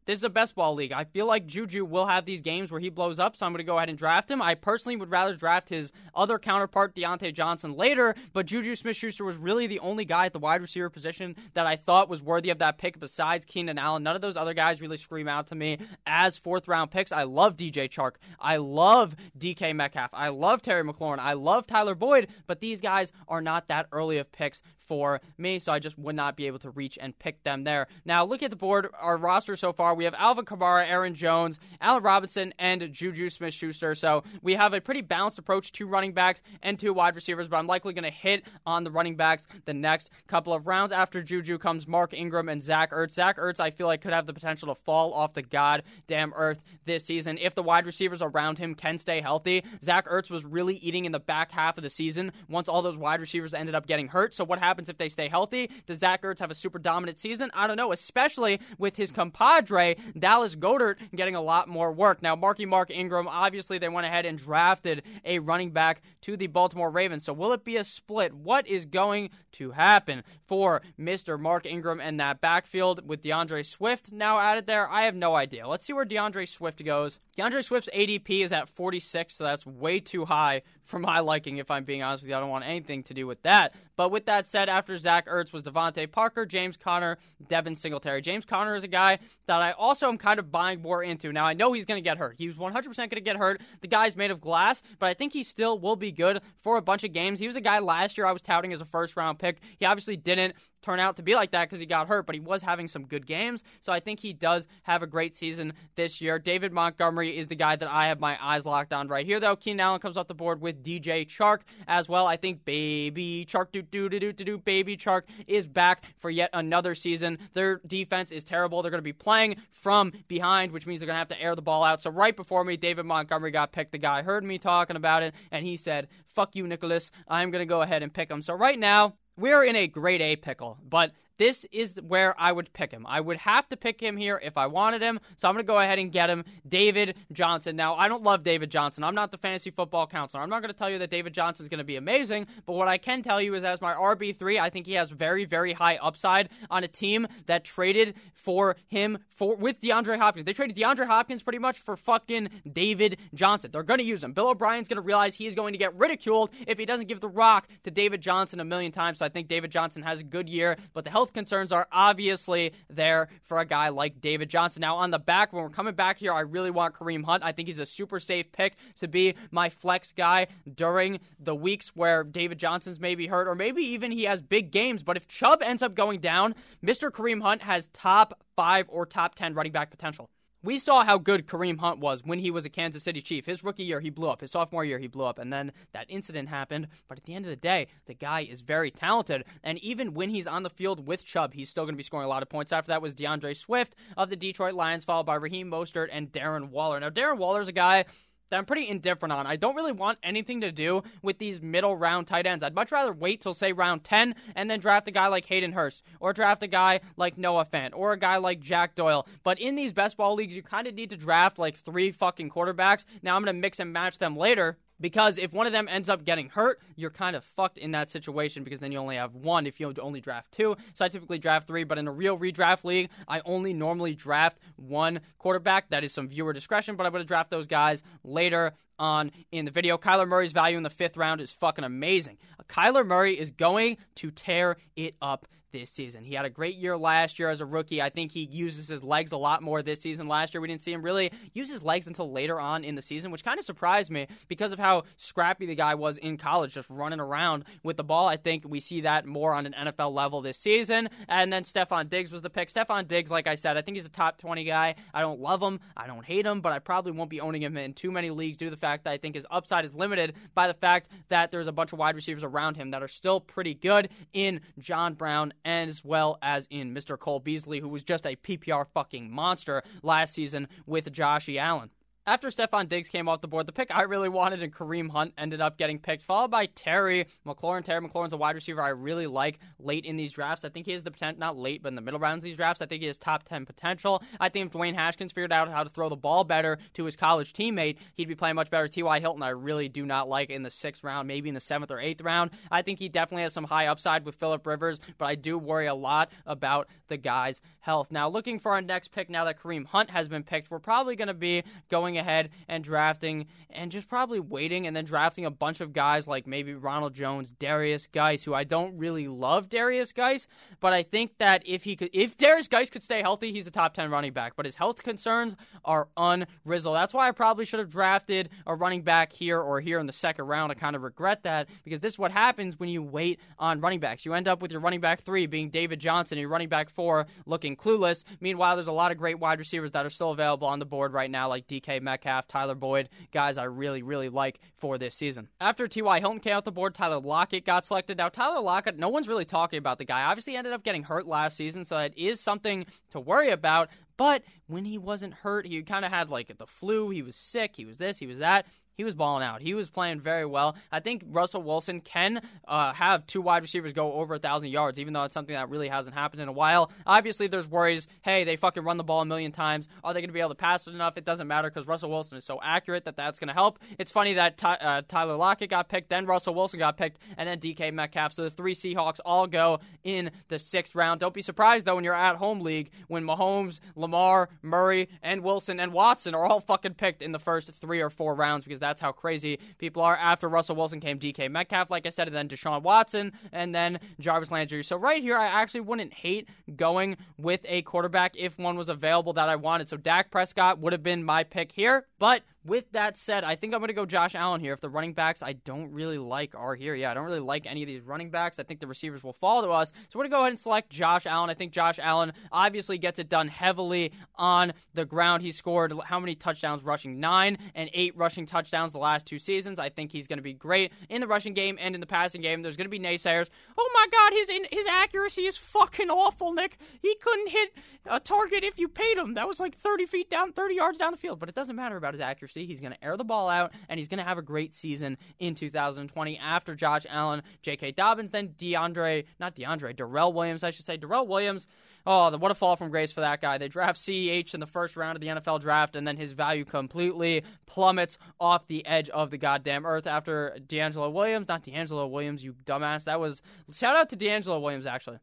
[0.05, 0.91] this is a best ball league.
[0.91, 3.59] I feel like Juju will have these games where he blows up, so I'm going
[3.59, 4.41] to go ahead and draft him.
[4.41, 9.23] I personally would rather draft his other counterpart, Diontae Johnson, later, but Juju Smith Schuster
[9.23, 12.49] was really the only guy at the wide receiver position that I thought was worthy
[12.49, 14.03] of that pick besides Keenan Allen.
[14.03, 17.11] None of those other guys really scream out to me as fourth round picks.
[17.11, 18.13] I love DJ Chark.
[18.39, 20.09] I love DK Metcalf.
[20.13, 21.19] I love Terry McLaurin.
[21.19, 25.59] I love Tyler Boyd, but these guys are not that early of picks for me,
[25.59, 27.87] so I just would not be able to reach and pick them there.
[28.05, 29.92] Now, look at the board, our roster so far.
[29.95, 33.95] We have Alvin Kamara, Aaron Jones, Allen Robinson, and Juju Smith Schuster.
[33.95, 37.57] So we have a pretty balanced approach to running backs and two wide receivers, but
[37.57, 40.91] I'm likely going to hit on the running backs the next couple of rounds.
[40.91, 43.11] After Juju comes Mark Ingram and Zach Ertz.
[43.11, 46.61] Zach Ertz, I feel like, could have the potential to fall off the goddamn earth
[46.85, 49.63] this season if the wide receivers around him can stay healthy.
[49.83, 52.97] Zach Ertz was really eating in the back half of the season once all those
[52.97, 54.33] wide receivers ended up getting hurt.
[54.33, 55.69] So what happens if they stay healthy?
[55.85, 57.51] Does Zach Ertz have a super dominant season?
[57.53, 59.82] I don't know, especially with his compadre,
[60.17, 62.21] Dallas Goedert, getting a lot more work.
[62.21, 66.47] Now, Marky Mark Ingram, obviously, they went ahead and drafted a running back to the
[66.47, 67.23] Baltimore Ravens.
[67.23, 68.33] So, will it be a split?
[68.33, 71.39] What is going to happen for Mr.
[71.39, 74.89] Mark Ingram and that backfield with D'Andre Swift now added there?
[74.89, 75.67] I have no idea.
[75.67, 77.19] Let's see where D'Andre Swift goes.
[77.35, 81.71] D'Andre Swift's ADP is at 46, so that's way too high for my liking, if
[81.71, 82.35] I'm being honest with you.
[82.35, 83.73] I don't want anything to do with that.
[83.95, 88.21] But with that said, after Zach Ertz was DeVante Parker, James Conner, Devin Singletary.
[88.21, 91.31] James Conner is a guy that I also am kind of buying more into.
[91.31, 92.35] Now, I know he's going to get hurt.
[92.37, 93.61] He was 100% going to get hurt.
[93.81, 96.81] The guy's made of glass, but I think he still will be good for a
[96.81, 97.39] bunch of games.
[97.39, 99.59] He was a guy last year I was touting as a first round pick.
[99.77, 102.41] He obviously didn't turn out to be like that because he got hurt, but he
[102.41, 103.63] was having some good games.
[103.79, 106.37] So I think he does have a great season this year.
[106.37, 109.55] David Montgomery is the guy that I have my eyes locked on right here, though.
[109.55, 112.27] Keenan Allen comes off the board with DJ Chark as well.
[112.27, 116.49] I think baby Chark, do do do do do baby Chark is back for yet
[116.53, 117.39] another season.
[117.53, 118.81] Their defense is terrible.
[118.81, 121.55] They're going to be playing from behind, which means they're going to have to air
[121.55, 122.01] the ball out.
[122.01, 123.91] So right before me, David Montgomery got picked.
[123.91, 127.11] The guy heard me talking about it, and he said, "Fuck you, Nicholas.
[127.27, 130.21] I'm going to go ahead and pick him." So right now, we're in a grade
[130.21, 133.05] A pickle, but this is where I would pick him.
[133.07, 135.67] I would have to pick him here if I wanted him, so I'm going to
[135.67, 137.75] go ahead and get him, David Johnson.
[137.75, 139.03] Now, I don't love David Johnson.
[139.03, 140.43] I'm not the fantasy football counselor.
[140.43, 142.73] I'm not going to tell you that David Johnson is going to be amazing, but
[142.73, 145.73] what I can tell you is as my RB3, I think he has very, very
[145.73, 150.45] high upside on a team that traded for him for with DeAndre Hopkins.
[150.45, 153.71] They traded DeAndre Hopkins pretty much for fucking David Johnson.
[153.71, 154.33] They're going to use him.
[154.33, 157.29] Bill O'Brien's going to realize he's going to get ridiculed if he doesn't give the
[157.29, 159.19] rock to David Johnson a million times.
[159.19, 162.73] So I think David Johnson has a good year, but the health concerns are obviously
[162.89, 164.81] there for a guy like David Johnson.
[164.81, 167.43] Now, on the back, when we're coming back here, I really want Kareem Hunt.
[167.43, 171.95] I think he's a super safe pick to be my flex guy during the weeks
[171.95, 175.03] where David Johnson's maybe hurt, or maybe even he has big games.
[175.03, 177.09] But if Chubb ends up going down, Mr.
[177.11, 180.29] Kareem Hunt has top five or top 10 running back potential.
[180.63, 183.45] We saw how good Kareem Hunt was when he was a Kansas City Chief.
[183.45, 184.39] His rookie year, he blew up.
[184.39, 185.37] His sophomore year, he blew up.
[185.37, 186.87] And then that incident happened.
[187.09, 189.43] But at the end of the day, the guy is very talented.
[189.61, 192.25] And even when he's on the field with Chubb, he's still going to be scoring
[192.25, 192.71] a lot of points.
[192.71, 196.69] After that was D'Andre Swift of the Detroit Lions, followed by Raheem Mostert and Darren
[196.69, 196.97] Waller.
[196.97, 198.05] Now, Darren Waller's a guy
[198.53, 199.47] that I'm pretty indifferent on.
[199.47, 202.63] I don't really want anything to do with these middle round tight ends.
[202.63, 205.71] I'd much rather wait till say round 10 and then draft a guy like Hayden
[205.71, 209.27] Hurst or draft a guy like Noah Fant or a guy like Jack Doyle.
[209.43, 212.51] But in these best ball leagues, you kind of need to draft like three fucking
[212.51, 213.05] quarterbacks.
[213.23, 216.07] Now I'm going to mix and match them later because if one of them ends
[216.07, 219.35] up getting hurt, you're kind of fucked in that situation because then you only have
[219.35, 220.77] one if you only draft two.
[220.93, 224.59] So I typically draft three, but in a real redraft league, I only normally draft
[224.77, 225.89] one quarterback.
[225.89, 229.65] That is some viewer discretion, but I'm going to draft those guys later on in
[229.65, 229.97] the video.
[229.97, 232.37] Kyler Murray's value in the fifth round is fucking amazing.
[232.69, 236.23] Kyler Murray is going to tear it up this season.
[236.23, 238.01] He had a great year last year as a rookie.
[238.01, 240.29] I think he uses his legs a lot more this season.
[240.29, 243.01] Last year, we didn't see him really use his legs until later on in the
[243.01, 246.73] season, which kind of surprised me because of how scrappy the guy was in college,
[246.73, 248.27] just running around with the ball.
[248.27, 251.09] I think we see that more on an NFL level this season.
[251.27, 252.69] And then Stefon Diggs was the pick.
[252.69, 254.95] Stefon Diggs, like I said, I think he's a top 20 guy.
[255.13, 257.75] I don't love him, I don't hate him, but I probably won't be owning him
[257.75, 260.35] in too many leagues due to the fact that I think his upside is limited
[260.53, 263.39] by the fact that there's a bunch of wide receivers around him that are still
[263.39, 267.17] pretty good in John Brown as well as in Mr.
[267.17, 271.89] Cole Beasley, who was just a PPR fucking monster last season with Joshy Allen.
[272.25, 275.33] After Stefon Diggs came off the board, the pick I really wanted and Kareem Hunt
[275.37, 277.83] ended up getting picked, followed by Terry McLaurin.
[277.83, 280.63] Terry McLaurin's a wide receiver I really like late in these drafts.
[280.63, 282.55] I think he has the potential, not late, but in the middle rounds of these
[282.55, 284.23] drafts, I think he has top 10 potential.
[284.39, 287.17] I think if Dwayne Haskins figured out how to throw the ball better to his
[287.17, 288.87] college teammate, he'd be playing much better.
[288.87, 289.19] T.Y.
[289.19, 291.99] Hilton, I really do not like in the sixth round, maybe in the seventh or
[291.99, 292.51] eighth round.
[292.71, 295.87] I think he definitely has some high upside with Philip Rivers, but I do worry
[295.87, 298.11] a lot about the guy's health.
[298.11, 301.17] Now, looking for our next pick now that Kareem Hunt has been picked, we're probably
[301.17, 305.51] going to be going ahead and drafting and just probably waiting and then drafting a
[305.51, 310.11] bunch of guys like maybe Ronald Jones, Darius Guice, who I don't really love Darius
[310.11, 310.47] Guice,
[310.79, 313.71] but I think that if he could, if Darius Guice could stay healthy, he's a
[313.71, 314.53] top 10 running back.
[314.55, 316.93] But his health concerns are unrizzled.
[316.93, 320.13] That's why I probably should have drafted a running back here or here in the
[320.13, 320.71] second round.
[320.71, 323.99] I kind of regret that because this is what happens when you wait on running
[323.99, 324.25] backs.
[324.25, 326.89] You end up with your running back three being David Johnson, and your running back
[326.89, 328.23] four looking clueless.
[328.39, 331.13] Meanwhile, there's a lot of great wide receivers that are still available on the board
[331.13, 335.49] right now, like DK Metcalf, Tyler Boyd, guys I really, really like for this season.
[335.59, 336.19] After T.Y.
[336.19, 338.17] Hilton came out the board, Tyler Lockett got selected.
[338.17, 340.23] Now, Tyler Lockett, no one's really talking about the guy.
[340.23, 343.89] Obviously, ended up getting hurt last season, so that is something to worry about.
[344.17, 347.09] But when he wasn't hurt, he kind of had like the flu.
[347.09, 347.73] He was sick.
[347.75, 348.17] He was this.
[348.17, 349.61] He was that he was balling out.
[349.61, 350.75] He was playing very well.
[350.91, 354.99] I think Russell Wilson can uh, have two wide receivers go over a thousand yards,
[354.99, 356.91] even though it's something that really hasn't happened in a while.
[357.05, 358.07] Obviously, there's worries.
[358.21, 359.87] Hey, they fucking run the ball a million times.
[360.03, 361.17] Are they going to be able to pass it enough?
[361.17, 363.79] It doesn't matter because Russell Wilson is so accurate that that's going to help.
[363.97, 367.47] It's funny that Ty- uh, Tyler Lockett got picked, then Russell Wilson got picked, and
[367.47, 368.33] then DK Metcalf.
[368.33, 371.19] So the three Seahawks all go in the sixth round.
[371.19, 375.79] Don't be surprised though when you're at home league when Mahomes, Lamar, Murray, and Wilson
[375.79, 379.01] and Watson are all fucking picked in the first three or four rounds because that's
[379.01, 380.15] how crazy people are.
[380.15, 383.99] After Russell Wilson came DK Metcalf, like I said, and then Deshaun Watson, and then
[384.19, 384.83] Jarvis Landry.
[384.83, 389.33] So right here, I actually wouldn't hate going with a quarterback if one was available
[389.33, 389.89] that I wanted.
[389.89, 393.73] So Dak Prescott would have been my pick here, but with that said, I think
[393.73, 394.73] I'm going to go Josh Allen here.
[394.73, 397.65] If the running backs I don't really like are here, yeah, I don't really like
[397.65, 398.57] any of these running backs.
[398.57, 399.91] I think the receivers will fall to us.
[400.09, 401.49] So we're going to go ahead and select Josh Allen.
[401.49, 405.43] I think Josh Allen obviously gets it done heavily on the ground.
[405.43, 407.19] He scored how many touchdowns rushing?
[407.19, 409.77] Nine and eight rushing touchdowns the last two seasons.
[409.77, 412.41] I think he's going to be great in the rushing game and in the passing
[412.41, 412.61] game.
[412.61, 413.49] There's going to be naysayers.
[413.77, 416.77] Oh my God, his his accuracy is fucking awful, Nick.
[417.01, 417.73] He couldn't hit
[418.05, 419.33] a target if you paid him.
[419.33, 421.39] That was like 30 feet down, 30 yards down the field.
[421.39, 422.65] But it doesn't matter about his accuracy accuracy.
[422.65, 425.17] He's going to air the ball out, and he's going to have a great season
[425.39, 427.91] in 2020 after Josh Allen, J.K.
[427.93, 430.97] Dobbins, then DeAndre, not DeAndre, Darrell Williams, I should say.
[430.97, 431.67] Darrell Williams,
[432.05, 433.57] oh, what a fall from grace for that guy.
[433.57, 436.65] They draft CEH in the first round of the NFL draft, and then his value
[436.65, 441.47] completely plummets off the edge of the goddamn earth after DeAngelo Williams.
[441.47, 443.05] Not DeAngelo Williams, you dumbass.
[443.05, 445.19] That was, shout out to DeAngelo Williams, actually.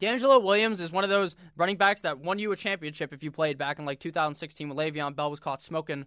[0.00, 3.30] DeAngelo Williams is one of those running backs that won you a championship if you
[3.30, 6.06] played back in like 2016 when Le'Veon Bell was caught smoking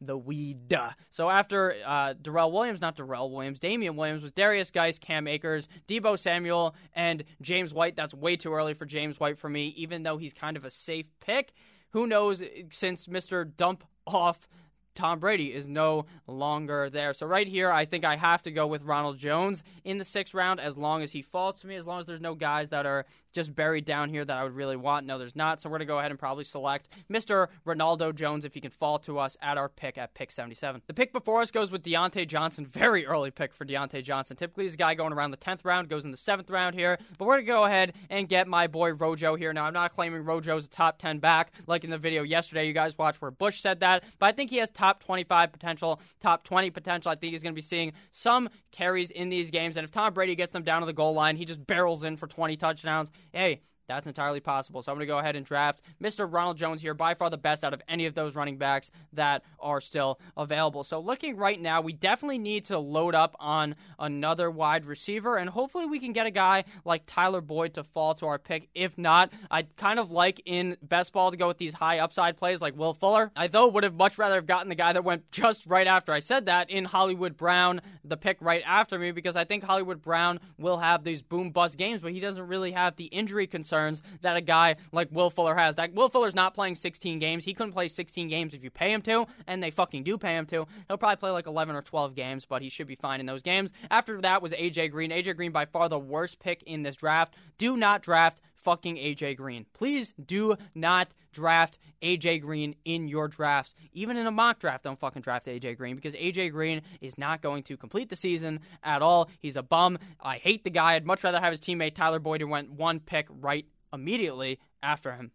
[0.00, 0.76] the weed.
[1.10, 5.68] So after uh, Darrell Williams, not Darrell Williams, Damien Williams was Darius Guice, Cam Akers,
[5.88, 7.96] Deebo Samuel, and James White.
[7.96, 10.70] That's way too early for James White for me, even though he's kind of a
[10.70, 11.52] safe pick.
[11.90, 13.48] Who knows since Mr.
[13.56, 14.48] Dump Off
[14.94, 17.12] Tom Brady is no longer there.
[17.14, 20.34] So right here, I think I have to go with Ronald Jones in the sixth
[20.34, 22.86] round as long as he falls to me, as long as there's no guys that
[22.86, 25.06] are just buried down here that I would really want.
[25.06, 25.60] No, there's not.
[25.60, 27.48] So we're going to go ahead and probably select Mr.
[27.66, 30.82] Ronaldo Jones if he can fall to us at our pick at pick 77.
[30.86, 32.64] The pick before us goes with Diontae Johnson.
[32.74, 34.36] Very early pick for Diontae Johnson.
[34.36, 36.98] Typically, this guy going around the 10th round goes in the 7th round here.
[37.18, 39.52] But we're going to go ahead and get my boy Rojo here.
[39.52, 42.72] Now, I'm not claiming Rojo's a top 10 back like in the video yesterday you
[42.72, 46.44] guys watched where Bush said that, but I think he has top 25 potential, top
[46.44, 47.10] 20 potential.
[47.10, 49.76] I think he's going to be seeing some carries in these games.
[49.76, 52.16] And if Tom Brady gets them down to the goal line, he just barrels in
[52.16, 53.10] for 20 touchdowns.
[53.32, 54.82] Hey, that's entirely possible.
[54.82, 56.30] So I'm going to go ahead and draft Mr.
[56.30, 59.42] Ronald Jones here, by far the best out of any of those running backs that
[59.60, 60.84] are still available.
[60.84, 65.50] So looking right now, we definitely need to load up on another wide receiver, and
[65.50, 68.68] hopefully we can get a guy like Tyler Boyd to fall to our pick.
[68.74, 72.36] If not, I'd kind of like in best ball to go with these high upside
[72.36, 73.30] plays like Will Fuller.
[73.36, 76.12] I though would have much rather have gotten the guy that went just right after
[76.12, 80.00] I said that in Hollywood Brown, the pick right after me, because I think Hollywood
[80.00, 83.73] Brown will have these boom bust games, but he doesn't really have the injury concern
[83.74, 85.76] concerns that a guy like Will Fuller has.
[85.76, 87.44] That Will Fuller's not playing 16 games.
[87.44, 90.36] He couldn't play 16 games if you pay him to, and they fucking do pay
[90.36, 90.66] him to.
[90.88, 93.42] He'll probably play like 11 or 12 games, but he should be fine in those
[93.42, 93.72] games.
[93.90, 95.10] After that was AJ Green.
[95.10, 97.34] AJ Green by far the worst pick in this draft.
[97.58, 99.66] Do not draft fucking AJ Green.
[99.74, 103.74] Please do not draft AJ Green in your drafts.
[103.92, 107.42] Even in a mock draft, don't fucking draft AJ Green because AJ Green is not
[107.42, 109.30] going to complete the season at all.
[109.40, 109.98] He's a bum.
[110.20, 110.94] I hate the guy.
[110.94, 115.12] I'd much rather have his teammate Tyler Boyd who went one pick right immediately after
[115.12, 115.30] him.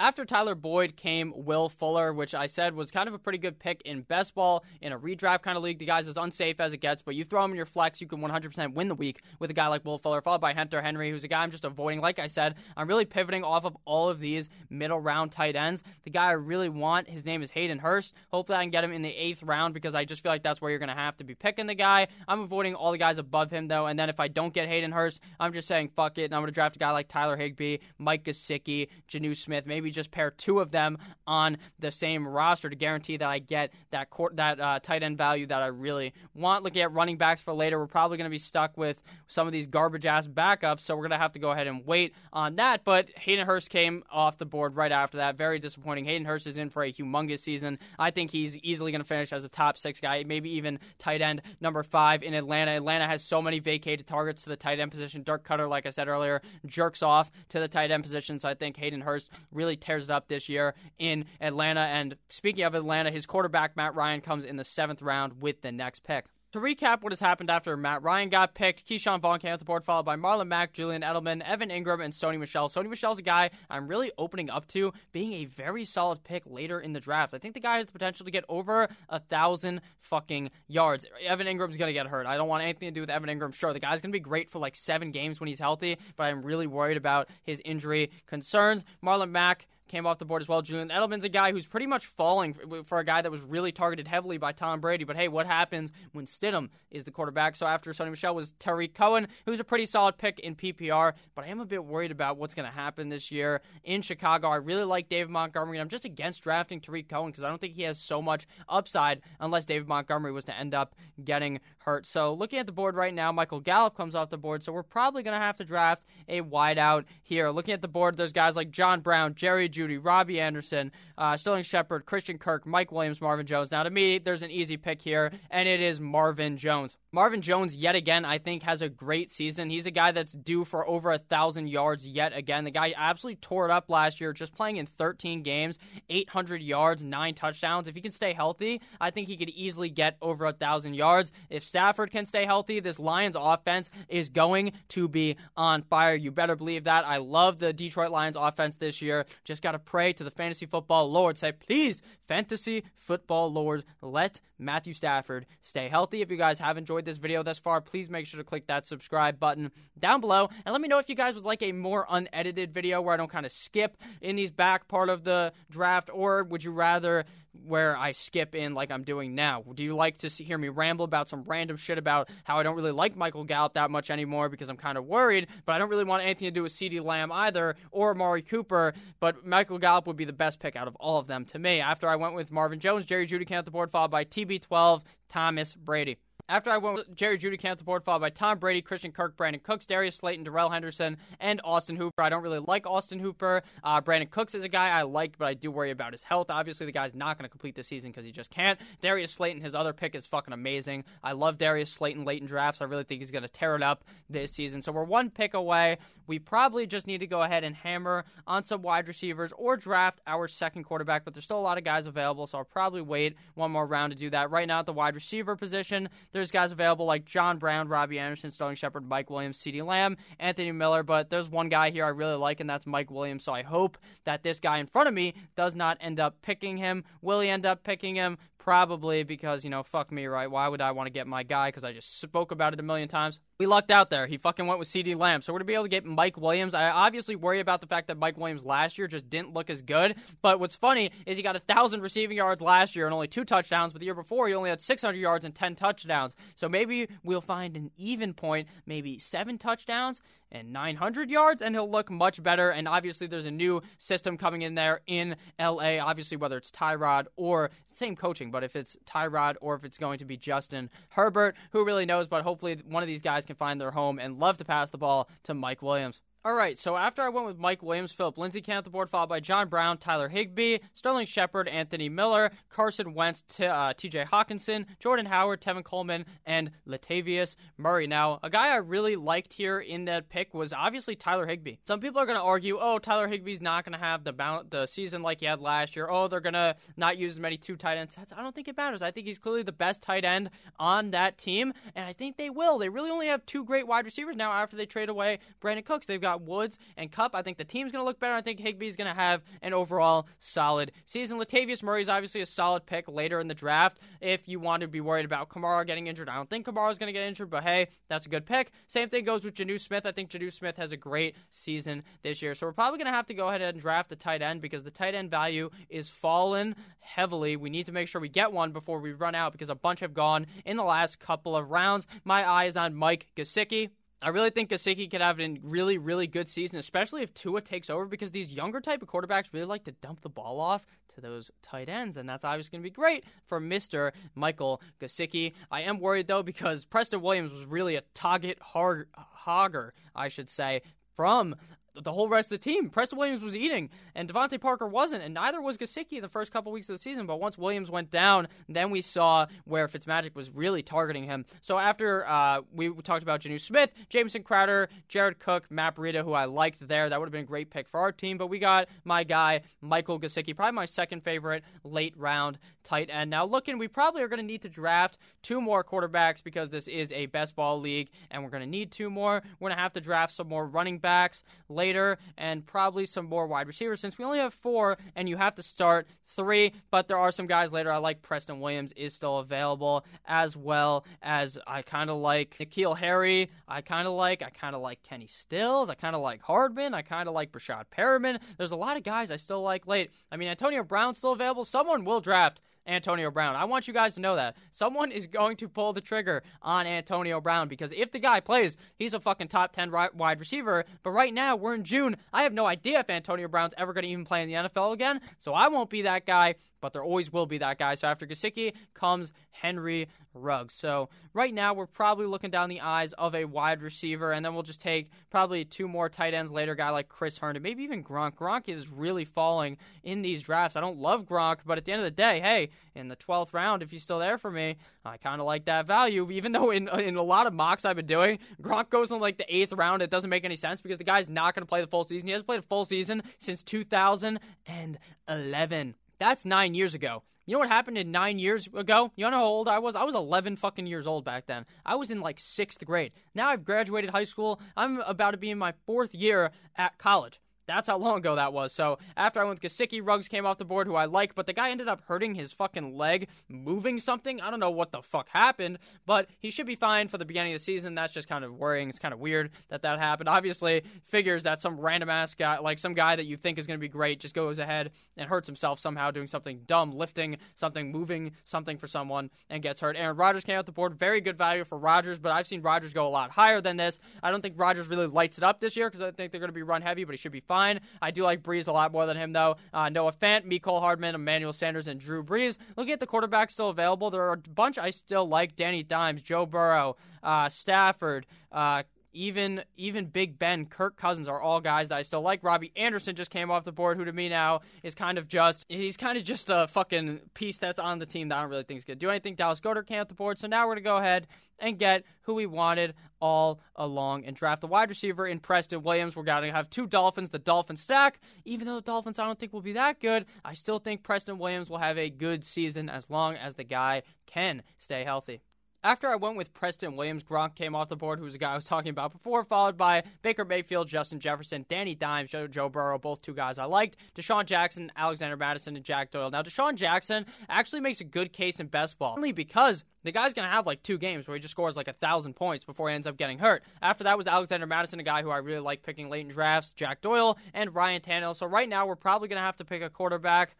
[0.00, 3.58] After Tyler Boyd came Will Fuller, which I said was kind of a pretty good
[3.58, 5.80] pick in best ball in a redraft kind of league.
[5.80, 8.06] The guy's as unsafe as it gets, but you throw him in your flex, you
[8.06, 11.10] can 100% win the week with a guy like Will Fuller, followed by Hunter Henry,
[11.10, 12.00] who's a guy I'm just avoiding.
[12.00, 15.82] Like I said, I'm really pivoting off of all of these middle round tight ends.
[16.04, 18.14] The guy I really want, his name is Hayden Hurst.
[18.30, 20.60] Hopefully, I can get him in the eighth round because I just feel like that's
[20.60, 22.06] where you're going to have to be picking the guy.
[22.28, 24.92] I'm avoiding all the guys above him though, and then if I don't get Hayden
[24.92, 27.36] Hurst, I'm just saying fuck it, and I'm going to draft a guy like Tyler
[27.36, 32.26] Higbee, Mike Gesicki, Jonnu Smith, maybe just pair two of of them on the same
[32.26, 35.66] roster to guarantee that I get that court, that uh, tight end value that I
[35.66, 36.62] really want.
[36.62, 39.52] Looking at running backs for later, we're probably going to be stuck with some of
[39.52, 42.56] these garbage ass backups, so we're going to have to go ahead and wait on
[42.56, 42.84] that.
[42.84, 45.36] But Hayden Hurst came off the board right after that.
[45.36, 46.04] Very disappointing.
[46.04, 47.78] Hayden Hurst is in for a humongous season.
[47.98, 51.22] I think he's easily going to finish as a top six guy, maybe even tight
[51.22, 52.72] end number five in Atlanta.
[52.72, 55.22] Atlanta has so many vacated targets to the tight end position.
[55.22, 58.54] Dirk Koetter, like I said earlier, jerks off to the tight end position, so I
[58.54, 61.80] think Hayden Hurst really tears it up this year in Atlanta.
[61.80, 65.72] And speaking of Atlanta, his quarterback, Matt Ryan, comes in the seventh round with the
[65.72, 66.26] next pick.
[66.52, 69.66] To recap what has happened after Matt Ryan got picked, Ke'Shawn Vaughn came off the
[69.66, 72.70] board, followed by Marlon Mack, Julian Edelman, Evan Engram, and Sony Michel.
[72.70, 76.80] Sony Michel's a guy I'm really opening up to being a very solid pick later
[76.80, 77.34] in the draft.
[77.34, 81.04] I think the guy has the potential to get over a thousand fucking yards.
[81.22, 82.24] Evan Engram's gonna get hurt.
[82.24, 83.52] I don't want anything to do with Evan Engram.
[83.52, 86.42] Sure, the guy's gonna be great for like seven games when he's healthy, but I'm
[86.42, 88.86] really worried about his injury concerns.
[89.04, 90.62] Marlon Mack came off the board as well.
[90.62, 94.08] Julian Edelman's a guy who's pretty much falling for, a guy that was really targeted
[94.08, 95.04] heavily by Tom Brady.
[95.04, 97.56] But hey, what happens when Stidham is the quarterback?
[97.56, 101.14] So after Sony Michel was Tarik Cohen, who's a pretty solid pick in PPR.
[101.34, 104.48] But I am a bit worried about what's going to happen this year in Chicago.
[104.48, 105.80] I really like David Montgomery.
[105.80, 109.20] I'm just against drafting Tarik Cohen because I don't think he has so much upside
[109.40, 112.06] unless David Montgomery was to end up getting hurt.
[112.06, 114.62] So looking at the board right now, Michael Gallup comes off the board.
[114.62, 117.48] So we're probably going to have to draft a wideout here.
[117.50, 121.62] Looking at the board, there's guys like John Brown, Jerry Jeudy, Robbie Anderson, uh, Sterling
[121.62, 123.70] Shepard, Christian Kirk, Mike Williams, Marvin Jones.
[123.70, 126.96] Now, to me, there's an easy pick here, and it is Marvin Jones.
[127.10, 129.70] Marvin Jones, yet again, I think has a great season.
[129.70, 132.64] He's a guy that's due for over a thousand yards yet again.
[132.64, 135.78] The guy absolutely tore it up last year, just playing in 13 games,
[136.10, 137.88] 800 yards, nine touchdowns.
[137.88, 141.32] If he can stay healthy, I think he could easily get over a thousand yards.
[141.48, 146.16] If Stafford can stay healthy, this Lions offense is going to be on fire.
[146.16, 147.06] You better believe that.
[147.06, 149.26] I love the Detroit Lions offense this year.
[149.44, 151.38] Just got to pray to the fantasy football Lord.
[151.38, 156.20] Say, please, fantasy football Lord, let Matthew Stafford stay healthy.
[156.20, 158.84] If you guys have enjoyed this video thus far, please make sure to click that
[158.84, 160.48] subscribe button down below.
[160.66, 163.16] And let me know if you guys would like a more unedited video where I
[163.16, 167.24] don't kind of skip in these back part of the draft, or would you rather
[167.52, 169.64] where I skip in like I'm doing now?
[169.74, 172.62] Do you like to see, hear me ramble about some random shit about how I
[172.62, 175.78] don't really like Michael Gallup that much anymore because I'm kind of worried, but I
[175.78, 179.78] don't really want anything to do with CeeDee Lamb either or Amari Cooper, but Michael
[179.78, 181.80] Gallup would be the best pick out of all of them to me.
[181.80, 185.02] After I went with Marvin Jones, Jerry Jeudy came off the board, followed by TB12,
[185.28, 186.16] Thomas Brady.
[186.50, 189.36] After I went with Jerry Jeudy came the board, followed by Tom Brady, Christian Kirk,
[189.36, 192.22] Brandin Cooks, Darius Slayton, Darrell Henderson, and Austin Hooper.
[192.22, 193.62] I don't really like Austin Hooper.
[193.84, 196.46] Uh, Brandin Cooks is a guy I like, but I do worry about his health.
[196.48, 198.80] Obviously, the guy's not going to complete the season because he just can't.
[199.02, 201.04] Darius Slayton, his other pick is fucking amazing.
[201.22, 202.80] I love Darius Slayton late in drafts.
[202.80, 204.80] I really think he's going to tear it up this season.
[204.80, 205.98] So we're one pick away.
[206.26, 210.20] We probably just need to go ahead and hammer on some wide receivers or draft
[210.26, 213.34] our second quarterback, but there's still a lot of guys available, so I'll probably wait
[213.54, 214.50] one more round to do that.
[214.50, 218.50] Right now at the wide receiver position, there's guys available like John Brown, Robbie Anderson,
[218.50, 222.36] Sterling Shepard, Mike Williams, CeeDee Lamb, Anthony Miller, but there's one guy here I really
[222.36, 223.44] like, and that's Mike Williams.
[223.44, 226.76] So I hope that this guy in front of me does not end up picking
[226.76, 227.04] him.
[227.22, 228.38] Will he end up picking him?
[228.58, 230.50] Probably because, you know, fuck me, right?
[230.50, 231.68] Why would I want to get my guy?
[231.68, 233.40] Because I just spoke about it a million times.
[233.58, 234.28] We lucked out there.
[234.28, 235.42] He fucking went with CeeDee Lamb.
[235.42, 236.74] So we're going to be able to get Mike Williams.
[236.74, 239.82] I obviously worry about the fact that Mike Williams last year just didn't look as
[239.82, 240.14] good.
[240.42, 243.44] But what's funny is he got a 1,000 receiving yards last year and only two
[243.44, 243.92] touchdowns.
[243.92, 246.36] But the year before, he only had 600 yards and 10 touchdowns.
[246.54, 251.90] So maybe we'll find an even point, maybe seven touchdowns and 900 yards, and he'll
[251.90, 252.70] look much better.
[252.70, 255.98] And obviously, there's a new system coming in there in LA.
[255.98, 260.18] Obviously, whether it's Tyrod or same coaching, but if it's Tyrod or if it's going
[260.20, 262.28] to be Justin Herbert, who really knows?
[262.28, 264.98] But hopefully, one of these guys can find their home and love to pass the
[264.98, 266.22] ball to Mike Williams.
[266.44, 269.10] All right, so after I went with Mike Williams, Philip Lindsay came off the board,
[269.10, 274.28] followed by John Brown, Tyler Higbee, Sterling Shepard, Anthony Miller, Carson Wentz, T- uh, TJ
[274.28, 278.06] Hockenson, Jordan Howard, Tevin Coleman, and Latavius Murray.
[278.06, 281.78] Now, a guy I really liked here in that pick was obviously Tyler Higbee.
[281.84, 284.70] Some people are going to argue, oh, Tyler Higbee's not going to have the bound-
[284.70, 286.08] the season like he had last year.
[286.08, 288.16] Oh, they're going to not use as many two tight ends.
[288.34, 289.02] I don't think it matters.
[289.02, 292.48] I think he's clearly the best tight end on that team, and I think they
[292.48, 292.78] will.
[292.78, 296.06] They really only have two great wide receivers now after they trade away Brandin Cooks.
[296.06, 297.34] They've got got Woods and Kupp.
[297.34, 298.34] I think the team's going to look better.
[298.34, 301.38] I think Higbee's going to have an overall solid season.
[301.38, 303.98] Latavius Murray is obviously a solid pick later in the draft.
[304.20, 307.08] If you want to be worried about Kamara getting injured, I don't think Kamara's going
[307.08, 308.70] to get injured, but hey, that's a good pick.
[308.86, 310.04] Same thing goes with Jonnu Smith.
[310.04, 312.54] I think Jonnu Smith has a great season this year.
[312.54, 314.84] So we're probably going to have to go ahead and draft a tight end because
[314.84, 317.56] the tight end value is fallen heavily.
[317.56, 320.00] We need to make sure we get one before we run out because a bunch
[320.00, 322.06] have gone in the last couple of rounds.
[322.24, 323.90] My eye is on Mike Gesicki.
[324.20, 327.88] I really think Gesicki could have a really, really good season, especially if Tua takes
[327.88, 331.20] over, because these younger type of quarterbacks really like to dump the ball off to
[331.20, 335.52] those tight ends, and that's obviously going to be great for Mister Michael Gesicki.
[335.70, 340.82] I am worried though because Preston Williams was really a target hogger, I should say,
[341.14, 341.54] from
[342.02, 342.90] the whole rest of the team.
[342.90, 346.52] Preston Williams was eating, and DeVante Parker wasn't, and neither was Gesicki in the first
[346.52, 347.26] couple weeks of the season.
[347.26, 351.44] But once Williams went down, then we saw where Fitzmagic was really targeting him.
[351.60, 356.32] So after uh, we talked about Jonnu Smith, Jamison Crowder, Jared Cook, Matt Breida, who
[356.32, 358.38] I liked there, that would have been a great pick for our team.
[358.38, 363.30] But we got my guy, Michael Gesicki, probably my second favorite late round tight end.
[363.30, 366.88] Now, looking, we probably are going to need to draft two more quarterbacks because this
[366.88, 369.42] is a best ball league, and we're going to need two more.
[369.58, 373.26] We're going to have to draft some more running backs later later and probably some
[373.26, 376.72] more wide receivers since we only have four and you have to start three.
[376.90, 377.90] But there are some guys later.
[377.90, 382.98] I like Preston Williams is still available as well as I kind of like N'Keal
[382.98, 383.50] Harry.
[383.66, 384.42] I kind of like.
[384.42, 385.88] I kind of like Kenny Stills.
[385.88, 386.92] I kind of like Hardman.
[386.92, 388.38] I kind of like Breshad Perriman.
[388.58, 390.10] There's a lot of guys I still like late.
[390.30, 391.64] I mean, Antonio Brown's still available.
[391.64, 393.54] Someone will draft Antonio Brown.
[393.54, 394.56] I want you guys to know that.
[394.72, 398.76] Someone is going to pull the trigger on Antonio Brown because if the guy plays,
[398.96, 400.84] he's a fucking top 10 wide receiver.
[401.02, 402.16] But right now, we're in June.
[402.32, 404.92] I have no idea if Antonio Brown's ever going to even play in the NFL
[404.94, 405.20] again.
[405.38, 407.94] So I won't be that guy but there always will be that guy.
[407.94, 410.74] So after Gesicki comes Henry Ruggs.
[410.74, 414.54] So right now we're probably looking down the eyes of a wide receiver, and then
[414.54, 418.04] we'll just take probably two more tight ends later, guy like Chris Herndon, maybe even
[418.04, 418.34] Gronk.
[418.34, 420.76] Gronk is really falling in these drafts.
[420.76, 423.52] I don't love Gronk, but at the end of the day, hey, in the 12th
[423.52, 426.30] round, if he's still there for me, I kind of like that value.
[426.30, 429.38] Even though in in a lot of mocks I've been doing, Gronk goes in like
[429.38, 430.02] the eighth round.
[430.02, 432.28] It doesn't make any sense because the guy's not going to play the full season.
[432.28, 435.94] He hasn't played a full season since 2011.
[436.18, 437.22] That's nine years ago.
[437.46, 439.10] You know what happened in nine years ago?
[439.16, 439.96] You know how old I was?
[439.96, 441.64] I was 11 fucking years old back then.
[441.86, 443.12] I was in like sixth grade.
[443.34, 444.60] Now I've graduated high school.
[444.76, 447.40] I'm about to be in my fourth year at college.
[447.68, 448.72] That's how long ago that was.
[448.72, 451.46] So after I went with Gesicki, Ruggs came off the board, who I like, but
[451.46, 454.40] the guy ended up hurting his fucking leg, moving something.
[454.40, 457.52] I don't know what the fuck happened, but he should be fine for the beginning
[457.52, 457.94] of the season.
[457.94, 458.88] That's just kind of worrying.
[458.88, 460.30] It's kind of weird that that happened.
[460.30, 463.78] Obviously, figures that some random ass guy, like some guy that you think is going
[463.78, 467.92] to be great, just goes ahead and hurts himself somehow doing something dumb, lifting something,
[467.92, 469.94] moving something for someone, and gets hurt.
[469.94, 470.94] Aaron Rodgers came off the board.
[470.94, 474.00] Very good value for Rodgers, but I've seen Rodgers go a lot higher than this.
[474.22, 476.48] I don't think Rodgers really lights it up this year because I think they're going
[476.48, 477.57] to be run heavy, but he should be fine.
[478.00, 479.56] I do like Brees a lot more than him, though.
[479.72, 482.56] Uh, Noah Fant, Mecole Hardman, Emmanuel Sanders, and Drew Brees.
[482.76, 485.56] Looking at the quarterbacks still available, there are a bunch I still like.
[485.56, 488.82] Danny Dimes, Joe Burrow, uh, Stafford, uh,
[489.18, 492.44] even even Big Ben, Kirk Cousins are all guys that I still like.
[492.44, 495.66] Robbie Anderson just came off the board, who to me now is kind of just
[495.68, 498.62] he's kind of just a fucking piece that's on the team that I don't really
[498.62, 499.34] think is gonna Do anything?
[499.34, 501.26] Dallas Goedert came off the board, so now we're gonna go ahead
[501.58, 506.14] and get who we wanted all along and draft the wide receiver in Preston Williams.
[506.14, 508.20] We're gonna have two Dolphins, the Dolphin stack.
[508.44, 511.38] Even though the Dolphins I don't think will be that good, I still think Preston
[511.38, 515.40] Williams will have a good season as long as the guy can stay healthy.
[515.84, 518.50] After I went with Preston Williams, Gronk came off the board, who was a guy
[518.50, 522.68] I was talking about before, followed by Baker Mayfield, Justin Jefferson, Danny Dimes, Joe, Joe
[522.68, 526.32] Burrow, both two guys I liked, DeSean Jackson, Alexander Mattison, and Jack Doyle.
[526.32, 530.34] Now, DeSean Jackson actually makes a good case in best ball, only because the guy's
[530.34, 532.88] going to have like two games where he just scores like a thousand points before
[532.88, 533.62] he ends up getting hurt.
[533.80, 536.72] After that was Alexander Mattison, a guy who I really like picking late in drafts,
[536.72, 538.34] Jack Doyle, and Ryan Tannehill.
[538.34, 540.56] So right now, we're probably going to have to pick a quarterback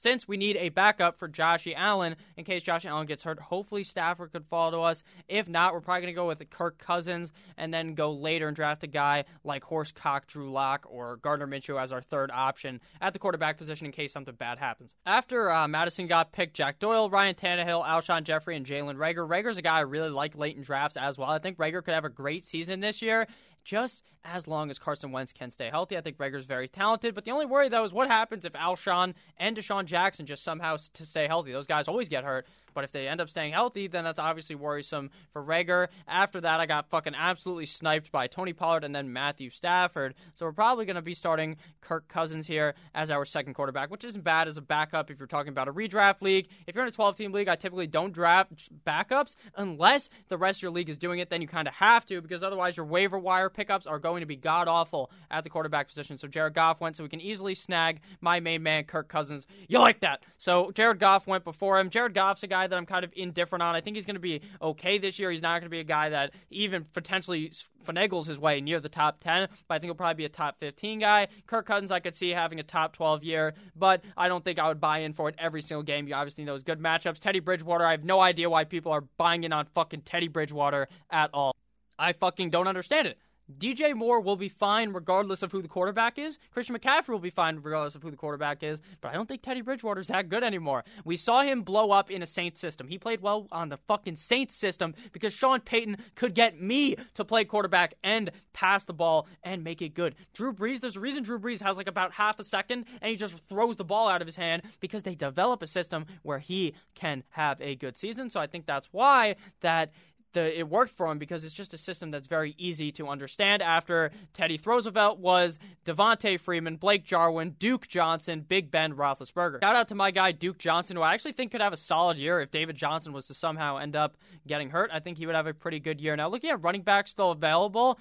[0.00, 3.38] since we need a backup for Joshy Allen in case Josh Allen gets hurt.
[3.38, 5.02] Hopefully Stafford could fall to us.
[5.28, 8.56] If not, we're probably going to go with Kirk Cousins and then go later and
[8.56, 13.12] draft a guy like Horsecock Drew Lock or Gardner Minshew as our third option at
[13.12, 14.96] the quarterback position in case something bad happens.
[15.04, 19.28] After uh, Mattison got picked, Jack Doyle, Ryan Tannehill, Alshon Jeffery, and Jalen Reagor.
[19.28, 21.28] Reagor's a guy I really like late in drafts as well.
[21.28, 23.26] I think Reagor could have a great season this year
[23.64, 25.96] just as long as Carson Wentz can stay healthy.
[25.96, 29.14] I think Reagor's very talented, but the only worry though is what happens if Alshon
[29.38, 31.52] and DeSean Jackson just somehow to stay healthy.
[31.52, 32.46] Those guys always get hurt.
[32.74, 35.88] But if they end up staying healthy, then that's obviously worrisome for Reagor.
[36.06, 40.14] After that, I got fucking absolutely sniped by Tony Pollard and then Matthew Stafford.
[40.34, 44.04] So we're probably going to be starting Kirk Cousins here as our second quarterback, which
[44.04, 46.48] isn't bad as a backup if you're talking about a redraft league.
[46.66, 48.52] If you're in a 12 team league, I typically don't draft
[48.86, 51.30] backups unless the rest of your league is doing it.
[51.30, 54.26] Then you kind of have to because otherwise your waiver wire pickups are going to
[54.26, 56.18] be god awful at the quarterback position.
[56.18, 59.46] So Jared Goff went, so we can easily snag my main man, Kirk Cousins.
[59.68, 60.22] You like that?
[60.38, 61.90] So Jared Goff went before him.
[61.90, 63.74] Jared Goff's a guy that I'm kind of indifferent on.
[63.74, 65.30] I think he's going to be okay this year.
[65.30, 67.52] He's not going to be a guy that even potentially
[67.84, 70.58] finagles his way near the top 10, but I think he'll probably be a top
[70.60, 71.28] 15 guy.
[71.46, 74.68] Kirk Cousins, I could see having a top 12 year, but I don't think I
[74.68, 76.06] would buy in for it every single game.
[76.06, 77.20] You obviously know those good matchups.
[77.20, 80.88] Teddy Bridgewater, I have no idea why people are buying in on fucking Teddy Bridgewater
[81.10, 81.54] at all.
[81.98, 83.18] I fucking don't understand it.
[83.58, 86.38] DJ Moore will be fine regardless of who the quarterback is.
[86.52, 88.80] Christian McCaffrey will be fine regardless of who the quarterback is.
[89.00, 90.84] But I don't think Teddy Bridgewater's that good anymore.
[91.04, 92.88] We saw him blow up in a Saints system.
[92.88, 97.24] He played well on the fucking Saints system because Sean Payton could get me to
[97.24, 100.14] play quarterback and pass the ball and make it good.
[100.34, 103.16] Drew Brees, there's a reason Drew Brees has like about half a second and he
[103.16, 106.74] just throws the ball out of his hand because they develop a system where he
[106.94, 108.30] can have a good season.
[108.30, 109.92] So I think that's why that
[110.32, 113.62] the it worked for him because it's just a system that's very easy to understand.
[113.62, 119.60] After Teddy Roosevelt was Devonta Freeman, Blake Jarwin, Duke Johnson, Big Ben Roethlisberger.
[119.60, 122.18] Shout out to my guy Duke Johnson, who I actually think could have a solid
[122.18, 124.16] year if David Johnson was to somehow end up
[124.46, 124.90] getting hurt.
[124.92, 126.16] I think he would have a pretty good year.
[126.16, 127.98] Now looking at running backs still available.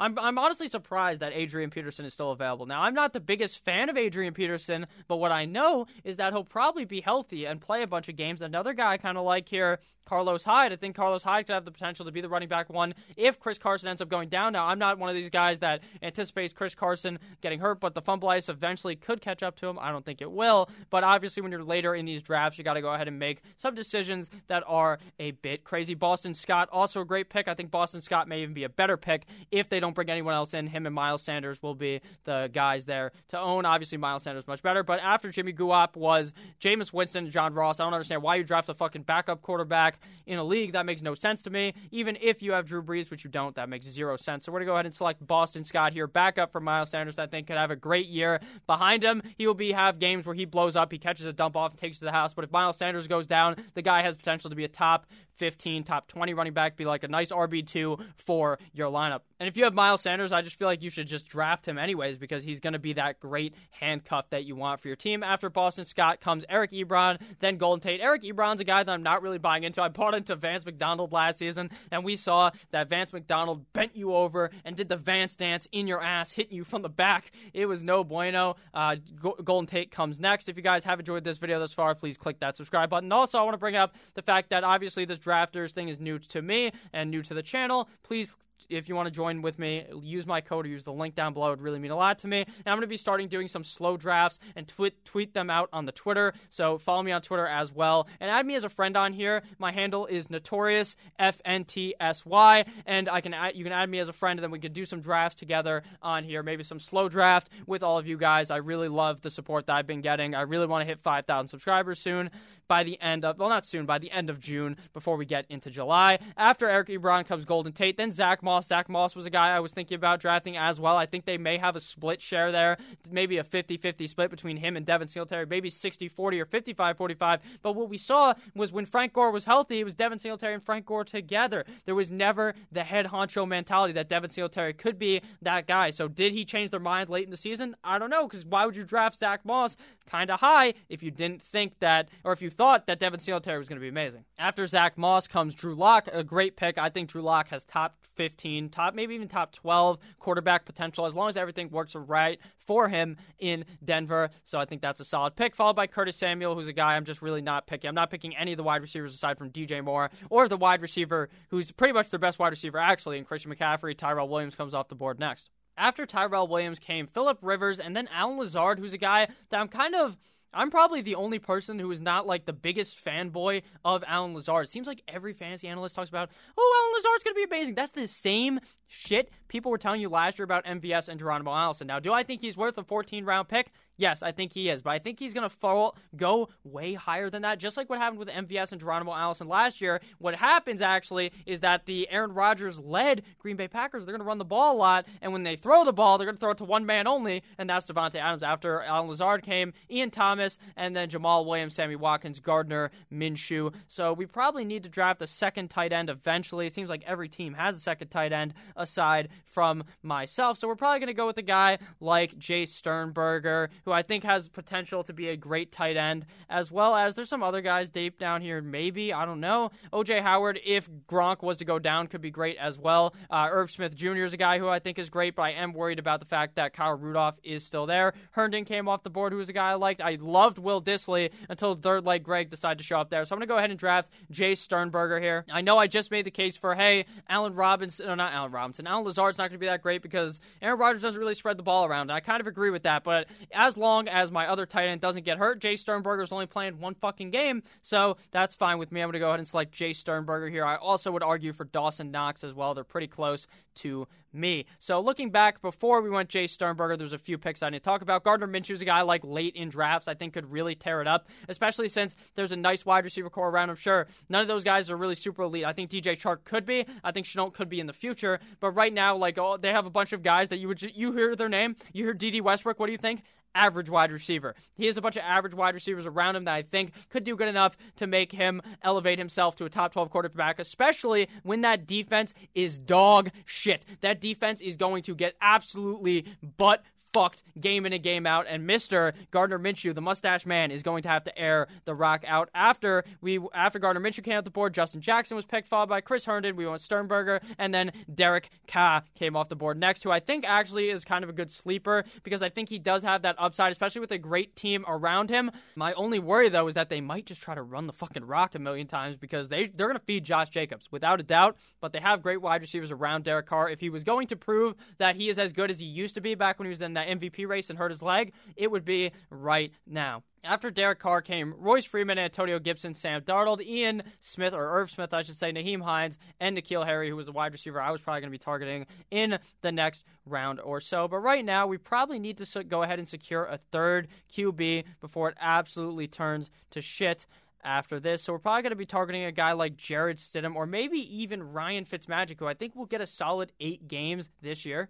[0.00, 2.66] I'm, I'm honestly surprised that Adrian Peterson is still available.
[2.66, 6.32] Now, I'm not the biggest fan of Adrian Peterson, but what I know is that
[6.32, 8.40] he'll probably be healthy and play a bunch of games.
[8.40, 10.72] Another guy I kind of like here Carlos Hyde.
[10.72, 13.38] I think Carlos Hyde could have the potential to be the running back one if
[13.38, 14.52] Chris Carson ends up going down.
[14.54, 18.00] Now, I'm not one of these guys that anticipates Chris Carson getting hurt, but the
[18.00, 19.78] fumble ice eventually could catch up to him.
[19.78, 22.74] I don't think it will, but obviously, when you're later in these drafts, you got
[22.74, 25.94] to go ahead and make some decisions that are a bit crazy.
[25.94, 27.46] Boston Scott, also a great pick.
[27.46, 30.34] I think Boston Scott may even be a better pick if they don't bring anyone
[30.34, 30.66] else in.
[30.66, 33.66] Him and Miles Sanders will be the guys there to own.
[33.66, 37.80] Obviously, Miles Sanders much better, but after Jimmy Guap was Jameis Winston and John Ross.
[37.80, 40.72] I don't understand why you draft a fucking backup quarterback in a league.
[40.72, 41.74] That makes no sense to me.
[41.90, 44.44] Even if you have Drew Brees, which you don't, that makes zero sense.
[44.44, 47.18] So we're going to go ahead and select Boston Scott here, backup for Miles Sanders.
[47.18, 48.40] I think could have a great year.
[48.66, 51.56] Behind him, he will be have games where he blows up, he catches a dump
[51.56, 52.34] off, and takes to the house.
[52.34, 55.84] But if Miles Sanders goes down, the guy has potential to be a top 15,
[55.84, 59.20] top 20 running back, be like a nice RB2 for your lineup.
[59.40, 61.78] And if you have Miles Sanders, I just feel like you should just draft him
[61.78, 65.22] anyways because he's going to be that great handcuff that you want for your team.
[65.22, 68.00] After Boston Scott comes Eric Ebron, then Golden Tate.
[68.00, 69.80] Eric Ebron's a guy that I'm not really buying into.
[69.80, 74.12] I bought into Vance McDonald last season, and we saw that Vance McDonald bent you
[74.12, 77.30] over and did the Vance dance in your ass, hitting you from the back.
[77.54, 78.56] It was no bueno.
[78.74, 78.96] Uh,
[79.44, 80.48] Golden Tate comes next.
[80.48, 83.12] If you guys have enjoyed this video thus far, please click that subscribe button.
[83.12, 86.18] Also, I want to bring up the fact that obviously this drafters thing is new
[86.18, 87.88] to me and new to the channel.
[88.02, 88.34] Please
[88.68, 91.32] if you want to join with me, use my code or use the link down
[91.32, 91.48] below.
[91.48, 92.42] It would really mean a lot to me.
[92.42, 95.68] And I'm going to be starting doing some slow drafts and tweet tweet them out
[95.72, 96.32] on the Twitter.
[96.50, 99.42] So follow me on Twitter as well and add me as a friend on here.
[99.58, 103.72] My handle is notorious f n t s y, and I can add, you can
[103.72, 106.42] add me as a friend, and then we can do some drafts together on here.
[106.42, 108.50] Maybe some slow draft with all of you guys.
[108.50, 110.34] I really love the support that I've been getting.
[110.34, 112.30] I really want to hit 5,000 subscribers soon
[112.68, 115.46] by the end of well, not soon, by the end of June before we get
[115.48, 116.18] into July.
[116.36, 118.66] After Eric Ebron comes Golden Tate, then Zach Moss.
[118.66, 120.96] Zach Moss was a guy I was thinking about drafting as well.
[120.96, 122.76] I think they may have a split share there,
[123.10, 127.40] maybe a 50-50 split between him and Devin Singletary, maybe 60-40 or 55-45.
[127.62, 130.62] But what we saw was when Frank Gore was healthy, it was Devin Singletary and
[130.62, 131.64] Frank Gore together.
[131.86, 135.90] There was never the head honcho mentality that Devin Singletary could be that guy.
[135.90, 137.76] So did he change their mind late in the season?
[137.82, 141.10] I don't know, because why would you draft Zach Moss kind of high if you
[141.10, 144.24] didn't think that, or if you thought that Devin Singletary was going to be amazing.
[144.36, 146.76] After Zach Moss comes Drew Lock, a great pick.
[146.76, 151.14] I think Drew Lock has top 15, top maybe even top 12 quarterback potential as
[151.14, 154.30] long as everything works right for him in Denver.
[154.42, 155.54] So I think that's a solid pick.
[155.54, 157.88] Followed by Curtis Samuel, who's a guy I'm just really not picking.
[157.88, 160.82] I'm not picking any of the wide receivers aside from DJ Moore or the wide
[160.82, 163.96] receiver who's pretty much their best wide receiver actually, and Christian McCaffrey.
[163.96, 165.48] Tyrell Williams comes off the board next.
[165.76, 169.68] After Tyrell Williams came Philip Rivers and then Allen Lazard, who's a guy that I'm
[169.68, 170.18] kind of
[170.52, 174.66] I'm probably the only person who is not like the biggest fanboy of Allen Lazard.
[174.66, 177.74] It seems like every fantasy analyst talks about, oh, Allen Lazard's going to be amazing.
[177.74, 181.86] That's the same shit people were telling you last year about MVS and Geronimo Allison.
[181.86, 183.70] Now, do I think he's worth a 14 round pick?
[183.98, 187.28] Yes, I think he is, but I think he's going to fall go way higher
[187.28, 187.58] than that.
[187.58, 190.00] Just like what happened with MVS and Geronimo Allison last year.
[190.18, 194.26] What happens actually is that the Aaron Rodgers led Green Bay Packers, they're going to
[194.26, 196.52] run the ball a lot, and when they throw the ball, they're going to throw
[196.52, 198.44] it to one man only, and that's Davante Adams.
[198.44, 203.74] After Allen Lazard came, Ian Thomas, and then Jamaal Williams, Sammy Watkins, Gardner, Minshew.
[203.88, 206.68] So we probably need to draft a second tight end eventually.
[206.68, 210.56] It seems like every team has a second tight end aside from myself.
[210.56, 214.22] So we're probably going to go with a guy like Jace Sternberger, who I think
[214.24, 217.88] has potential to be a great tight end, as well as there's some other guys
[217.88, 219.14] deep down here, maybe.
[219.14, 219.70] I don't know.
[219.94, 223.14] OJ Howard, if Gronk was to go down, could be great as well.
[223.30, 224.24] Uh, Irv Smith Jr.
[224.24, 226.56] is a guy who I think is great, but I am worried about the fact
[226.56, 228.12] that Kyle Rudolph is still there.
[228.32, 230.02] Herndon came off the board, who was a guy I liked.
[230.02, 233.24] I loved Will Dissly until third leg Greg decided to show up there.
[233.24, 235.46] So I'm going to go ahead and draft Jace Sternberger here.
[235.50, 238.86] I know I just made the case for, hey, Allen Robinson, no, not Allen Robinson,
[238.86, 241.62] Allen Lazard's not going to be that great because Aaron Rodgers doesn't really spread the
[241.62, 242.02] ball around.
[242.02, 245.00] And I kind of agree with that, but as long as my other tight end
[245.00, 249.00] doesn't get hurt, Jace Sternberger's only playing one fucking game, so that's fine with me.
[249.00, 250.64] I'm going to go ahead and select Jace Sternberger here.
[250.64, 252.74] I also would argue for Dawson Knox as well.
[252.74, 254.66] They're pretty close to me.
[254.78, 257.84] So looking back before we went Jace Sternberger, there's a few picks I need to
[257.84, 258.24] talk about.
[258.24, 261.06] Gardner Minshew's a guy I like late in drafts I think could really tear it
[261.06, 263.76] up, especially since there's a nice wide receiver core around him.
[263.76, 265.64] Sure, none of those guys are really super elite.
[265.64, 266.84] I think DJ Chark could be.
[267.02, 268.40] I think Shenault could be in the future.
[268.60, 271.12] But right now, like oh, they have a bunch of guys that you would you
[271.12, 272.78] hear their name, you hear Dede Westbrook.
[272.78, 273.22] What do you think?
[273.54, 274.54] Average wide receiver.
[274.74, 277.36] He has a bunch of average wide receivers around him that I think could do
[277.36, 281.86] good enough to make him elevate himself to a top 12 quarterback, especially when that
[281.86, 283.84] defense is dog shit.
[284.00, 286.26] That defense is going to get absolutely
[286.56, 286.82] butt
[287.12, 289.12] fucked game in and game out, and Mr.
[289.30, 293.04] Gardner Minshew, the mustache man, is going to have to air the rock out after
[293.20, 294.74] we after Gardner Minshew came off the board.
[294.74, 296.56] Justin Jackson was picked, followed by Chris Herndon.
[296.56, 300.44] We went Sternberger, and then Derek Carr came off the board next, who I think
[300.46, 303.72] actually is kind of a good sleeper because I think he does have that upside,
[303.72, 305.50] especially with a great team around him.
[305.74, 308.54] My only worry though is that they might just try to run the fucking rock
[308.54, 311.56] a million times because they they're going to feed Josh Jacobs without a doubt.
[311.80, 313.70] But they have great wide receivers around Derek Carr.
[313.70, 316.20] If he was going to prove that he is as good as he used to
[316.20, 318.84] be back when he was in that MVP race and hurt his leg, it would
[318.84, 320.22] be right now.
[320.44, 325.12] After Derek Carr came Royce Freeman, Antonio Gibson, Sam Darnold, Ian Smith, or Irv Smith,
[325.12, 328.00] I should say, Nyheim Hines, and N'Keal Harry, who was a wide receiver I was
[328.00, 331.08] probably going to be targeting in the next round or so.
[331.08, 335.28] But right now, we probably need to go ahead and secure a third QB before
[335.28, 337.26] it absolutely turns to shit
[337.64, 338.22] after this.
[338.22, 341.52] So we're probably going to be targeting a guy like Jarrett Stidham or maybe even
[341.52, 344.88] Ryan Fitzmagic, who I think will get a solid eight games this year.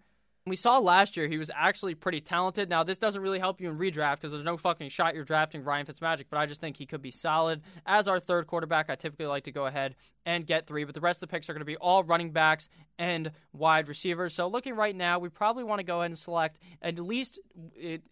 [0.48, 2.68] We saw last year he was actually pretty talented.
[2.68, 5.64] Now, this doesn't really help you in redraft because there's no fucking shot you're drafting
[5.64, 7.62] Ryan Fitzmagic, but I just think he could be solid.
[7.86, 9.94] As our third quarterback, I typically like to go ahead
[10.26, 12.32] and get three, but the rest of the picks are going to be all running
[12.32, 12.68] backs
[12.98, 14.34] and wide receivers.
[14.34, 17.38] So looking right now, we probably want to go ahead and select at least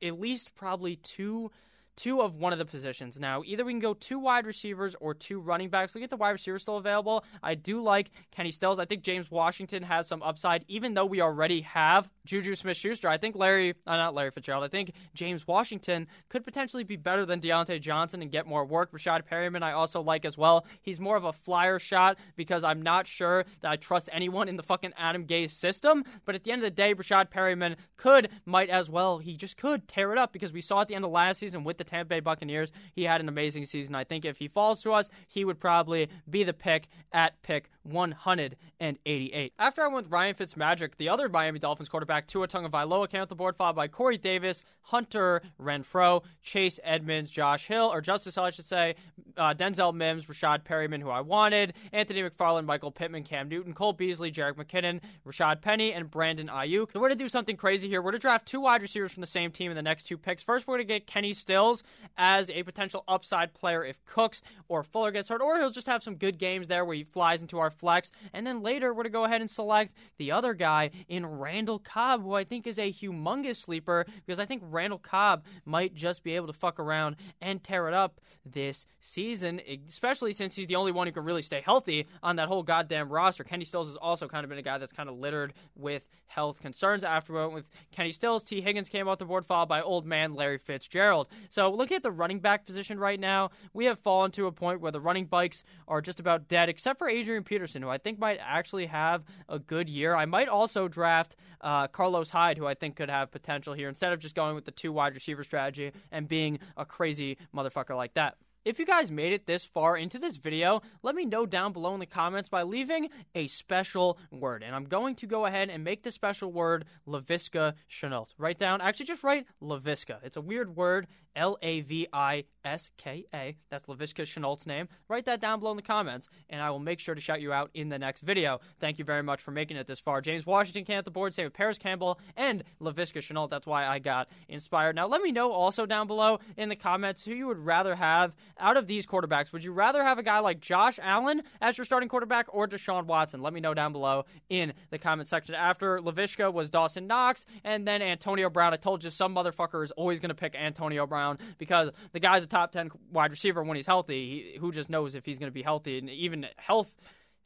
[0.03, 1.51] at least probably two
[1.97, 3.18] two of one of the positions.
[3.18, 5.94] Now, either we can go two wide receivers or two running backs.
[5.94, 7.24] Look at the wide receivers still available.
[7.42, 8.78] I do like Kenny Stills.
[8.78, 13.09] I think James Washington has some upside, even though we already have Juju Smith Schuster.
[13.09, 17.24] I think Larry, uh, not Larry Fitzgerald, I think James Washington could potentially be better
[17.24, 18.92] than Diontae Johnson and get more work.
[18.92, 20.66] Rashad Perriman, I also like as well.
[20.82, 24.57] He's more of a flyer shot because I'm not sure that I trust anyone in
[24.57, 26.05] the fucking Adam Gase system.
[26.24, 29.57] But at the end of the day, Rashad Perriman could, might as well, he just
[29.57, 31.86] could tear it up because we saw at the end of last season with the
[31.87, 32.72] Tampa Bay Buccaneers.
[32.93, 33.95] He had an amazing season.
[33.95, 37.70] I think if he falls to us, he would probably be the pick at pick
[37.87, 39.53] 188.
[39.59, 43.28] After I went with Ryan Fitzmagic, the other Miami Dolphins quarterback, Tua Tagovailoa, came off
[43.28, 48.45] the board, followed by Corey Davis, Hunter Renfrow, Chase Edmonds, Josh Hill, or Justice Hill,
[48.45, 48.95] I should say,
[49.37, 53.93] uh, Denzel Mims, Rashad Perriman, who I wanted, Anthony McFarland, Michael Pittman, Cam Newton, Cole
[53.93, 56.95] Beasley, Jerick McKinnon, Rashaad Penny, and Brandon Aiyuk.
[56.95, 58.01] We're going to do something crazy here.
[58.01, 60.16] We're going to draft two wide receivers from the same team in the next two
[60.16, 60.43] picks.
[60.43, 61.82] First, we're going to get Kenny Stills
[62.16, 66.03] as a potential upside player if Cooks or Fuller gets hurt, or he'll just have
[66.03, 68.11] some good games there where he flies into our flex.
[68.33, 71.79] And then later, we're going to go ahead and select the other guy in Randall
[71.79, 76.22] Cobb, who I think is a humongous sleeper because I think Randall Cobb might just
[76.22, 80.77] be able to fuck around and tear it up this season, especially since he's the
[80.77, 83.45] only one who can really stay healthy on that whole goddamn roster.
[83.45, 86.61] Kenny Stills has also kind of been a guy that's kind of littered with health
[86.61, 87.05] concerns.
[87.05, 90.35] After went with Kenny Stills, Tee Higgins came off the board, followed by old man
[90.35, 91.29] Larry Fitzgerald.
[91.49, 94.81] So looking at the running back position right now, we have fallen to a point
[94.81, 98.18] where the running bikes are just about dead, except for Adrian Peterson, who I think
[98.18, 100.14] might actually have a good year.
[100.14, 104.12] I might also draft uh, Carlos Hyde, who I think could have potential here, instead
[104.12, 108.14] of just going with the two wide receiver strategy and being a crazy motherfucker like
[108.14, 108.37] that.
[108.67, 111.95] If you guys made it this far into this video, let me know down below
[111.95, 114.64] in the comments by leaving a special word.
[114.64, 118.35] And I'm going to go ahead and make the special word Laviska Shenault.
[118.39, 120.17] Write down, actually just write Laviska.
[120.25, 121.07] It's a weird word,
[121.37, 123.57] L A V I S K A.
[123.70, 124.89] That's Laviska Shenault's name.
[125.09, 127.53] Write that down below in the comments, and I will make sure to shout you
[127.53, 128.61] out in the next video.
[128.80, 130.20] Thank you very much for making it this far.
[130.20, 133.51] James Washington came at the board, same with Parris Campbell and Laviska Shenault.
[133.51, 134.97] That's why I got inspired.
[134.97, 138.34] Now, let me know also down below in the comments who you would rather have
[138.59, 139.53] out of these quarterbacks.
[139.53, 143.05] Would you rather have a guy like Josh Allen as your starting quarterback or Deshaun
[143.05, 143.43] Watson?
[143.43, 145.55] Let me know down below in the comment section.
[145.55, 148.72] After Laviska was Dawson Knox, and then Antonio Brown.
[148.72, 151.26] I told you some motherfucker is always going to pick Antonio Brown
[151.59, 154.53] because the guy's a top 10 wide receiver when he's healthy.
[154.53, 155.99] He, who just knows if he's going to be healthy?
[155.99, 156.95] And even health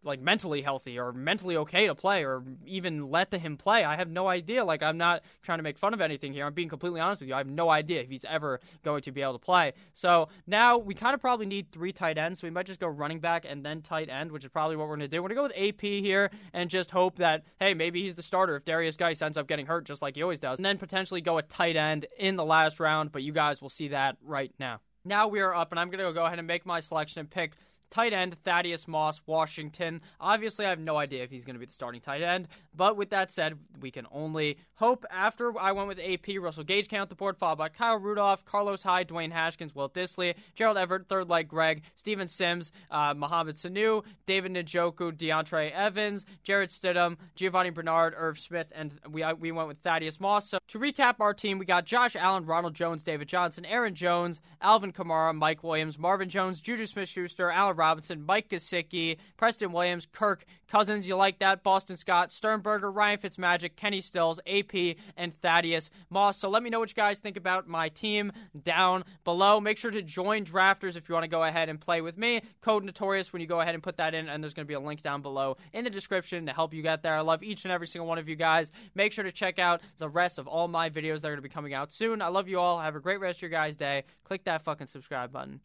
[0.02, 3.84] like mentally healthy or mentally okay to play or even let him play.
[3.84, 4.64] I have no idea.
[4.64, 6.46] Like I'm not trying to make fun of anything here.
[6.46, 7.34] I'm being completely honest with you.
[7.34, 9.72] I have no idea if he's ever going to be able to play.
[9.92, 12.40] So now we kind of probably need three tight ends.
[12.40, 14.88] So we might just go running back and then tight end, which is probably what
[14.88, 15.22] we're to do.
[15.22, 18.56] We're to go with AP here and just hope that hey maybe he's the starter
[18.56, 21.20] if Derrius Guice ends up getting hurt just like he always does, and then potentially
[21.20, 23.12] go with tight end in the last round.
[23.12, 24.80] But you guys will see that right now.
[25.04, 27.30] Now we are up, and I'm going to go ahead and make my selection and
[27.30, 27.52] pick
[27.90, 30.00] Tight end, Thaddeus Moss, Washington.
[30.20, 32.96] Obviously, I have no idea if he's going to be the starting tight end, but
[32.96, 35.04] with that said, we can only hope.
[35.10, 38.44] After I went with AP, Russell Gage came out the board, followed by Kyle Rudolph,
[38.44, 43.56] Carlos Hyde, Dwayne Haskins, Will Dissly, Gerald Everett, third leg Greg, Steven Sims, uh, Mohamed
[43.56, 49.50] Sanu, David Njoku, DeAndre Evans, Jarrett Stidham, Giovani Bernard, Irv Smith, and we, uh, we
[49.50, 50.48] went with Thaddeus Moss.
[50.48, 54.40] So to recap our team, we got Josh Allen, Ronald Jones, David Johnson, Aaron Jones,
[54.60, 60.06] Alvin Kamara, Mike Williams, Marvin Jones, Juju Smith Schuster, Allen Robinson, Mike Gesicki, Preston Williams,
[60.12, 61.08] Kirk Cousins.
[61.08, 61.62] You like that?
[61.62, 66.38] Boston Scott, Sternberger, Ryan Fitzmagic, Kenny Stills, AP, and Thaddeus Moss.
[66.38, 69.60] So let me know what you guys think about my team down below.
[69.60, 72.42] Make sure to join Drafters if you want to go ahead and play with me.
[72.60, 74.74] Code Notorious when you go ahead and put that in, and there's going to be
[74.74, 77.14] a link down below in the description to help you get there.
[77.14, 78.70] I love each and every single one of you guys.
[78.94, 81.42] Make sure to check out the rest of all my videos that are going to
[81.42, 82.20] be coming out soon.
[82.20, 82.78] I love you all.
[82.78, 84.04] Have a great rest of your guys' day.
[84.24, 85.60] Click that fucking subscribe button.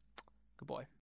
[0.57, 0.85] Good boy.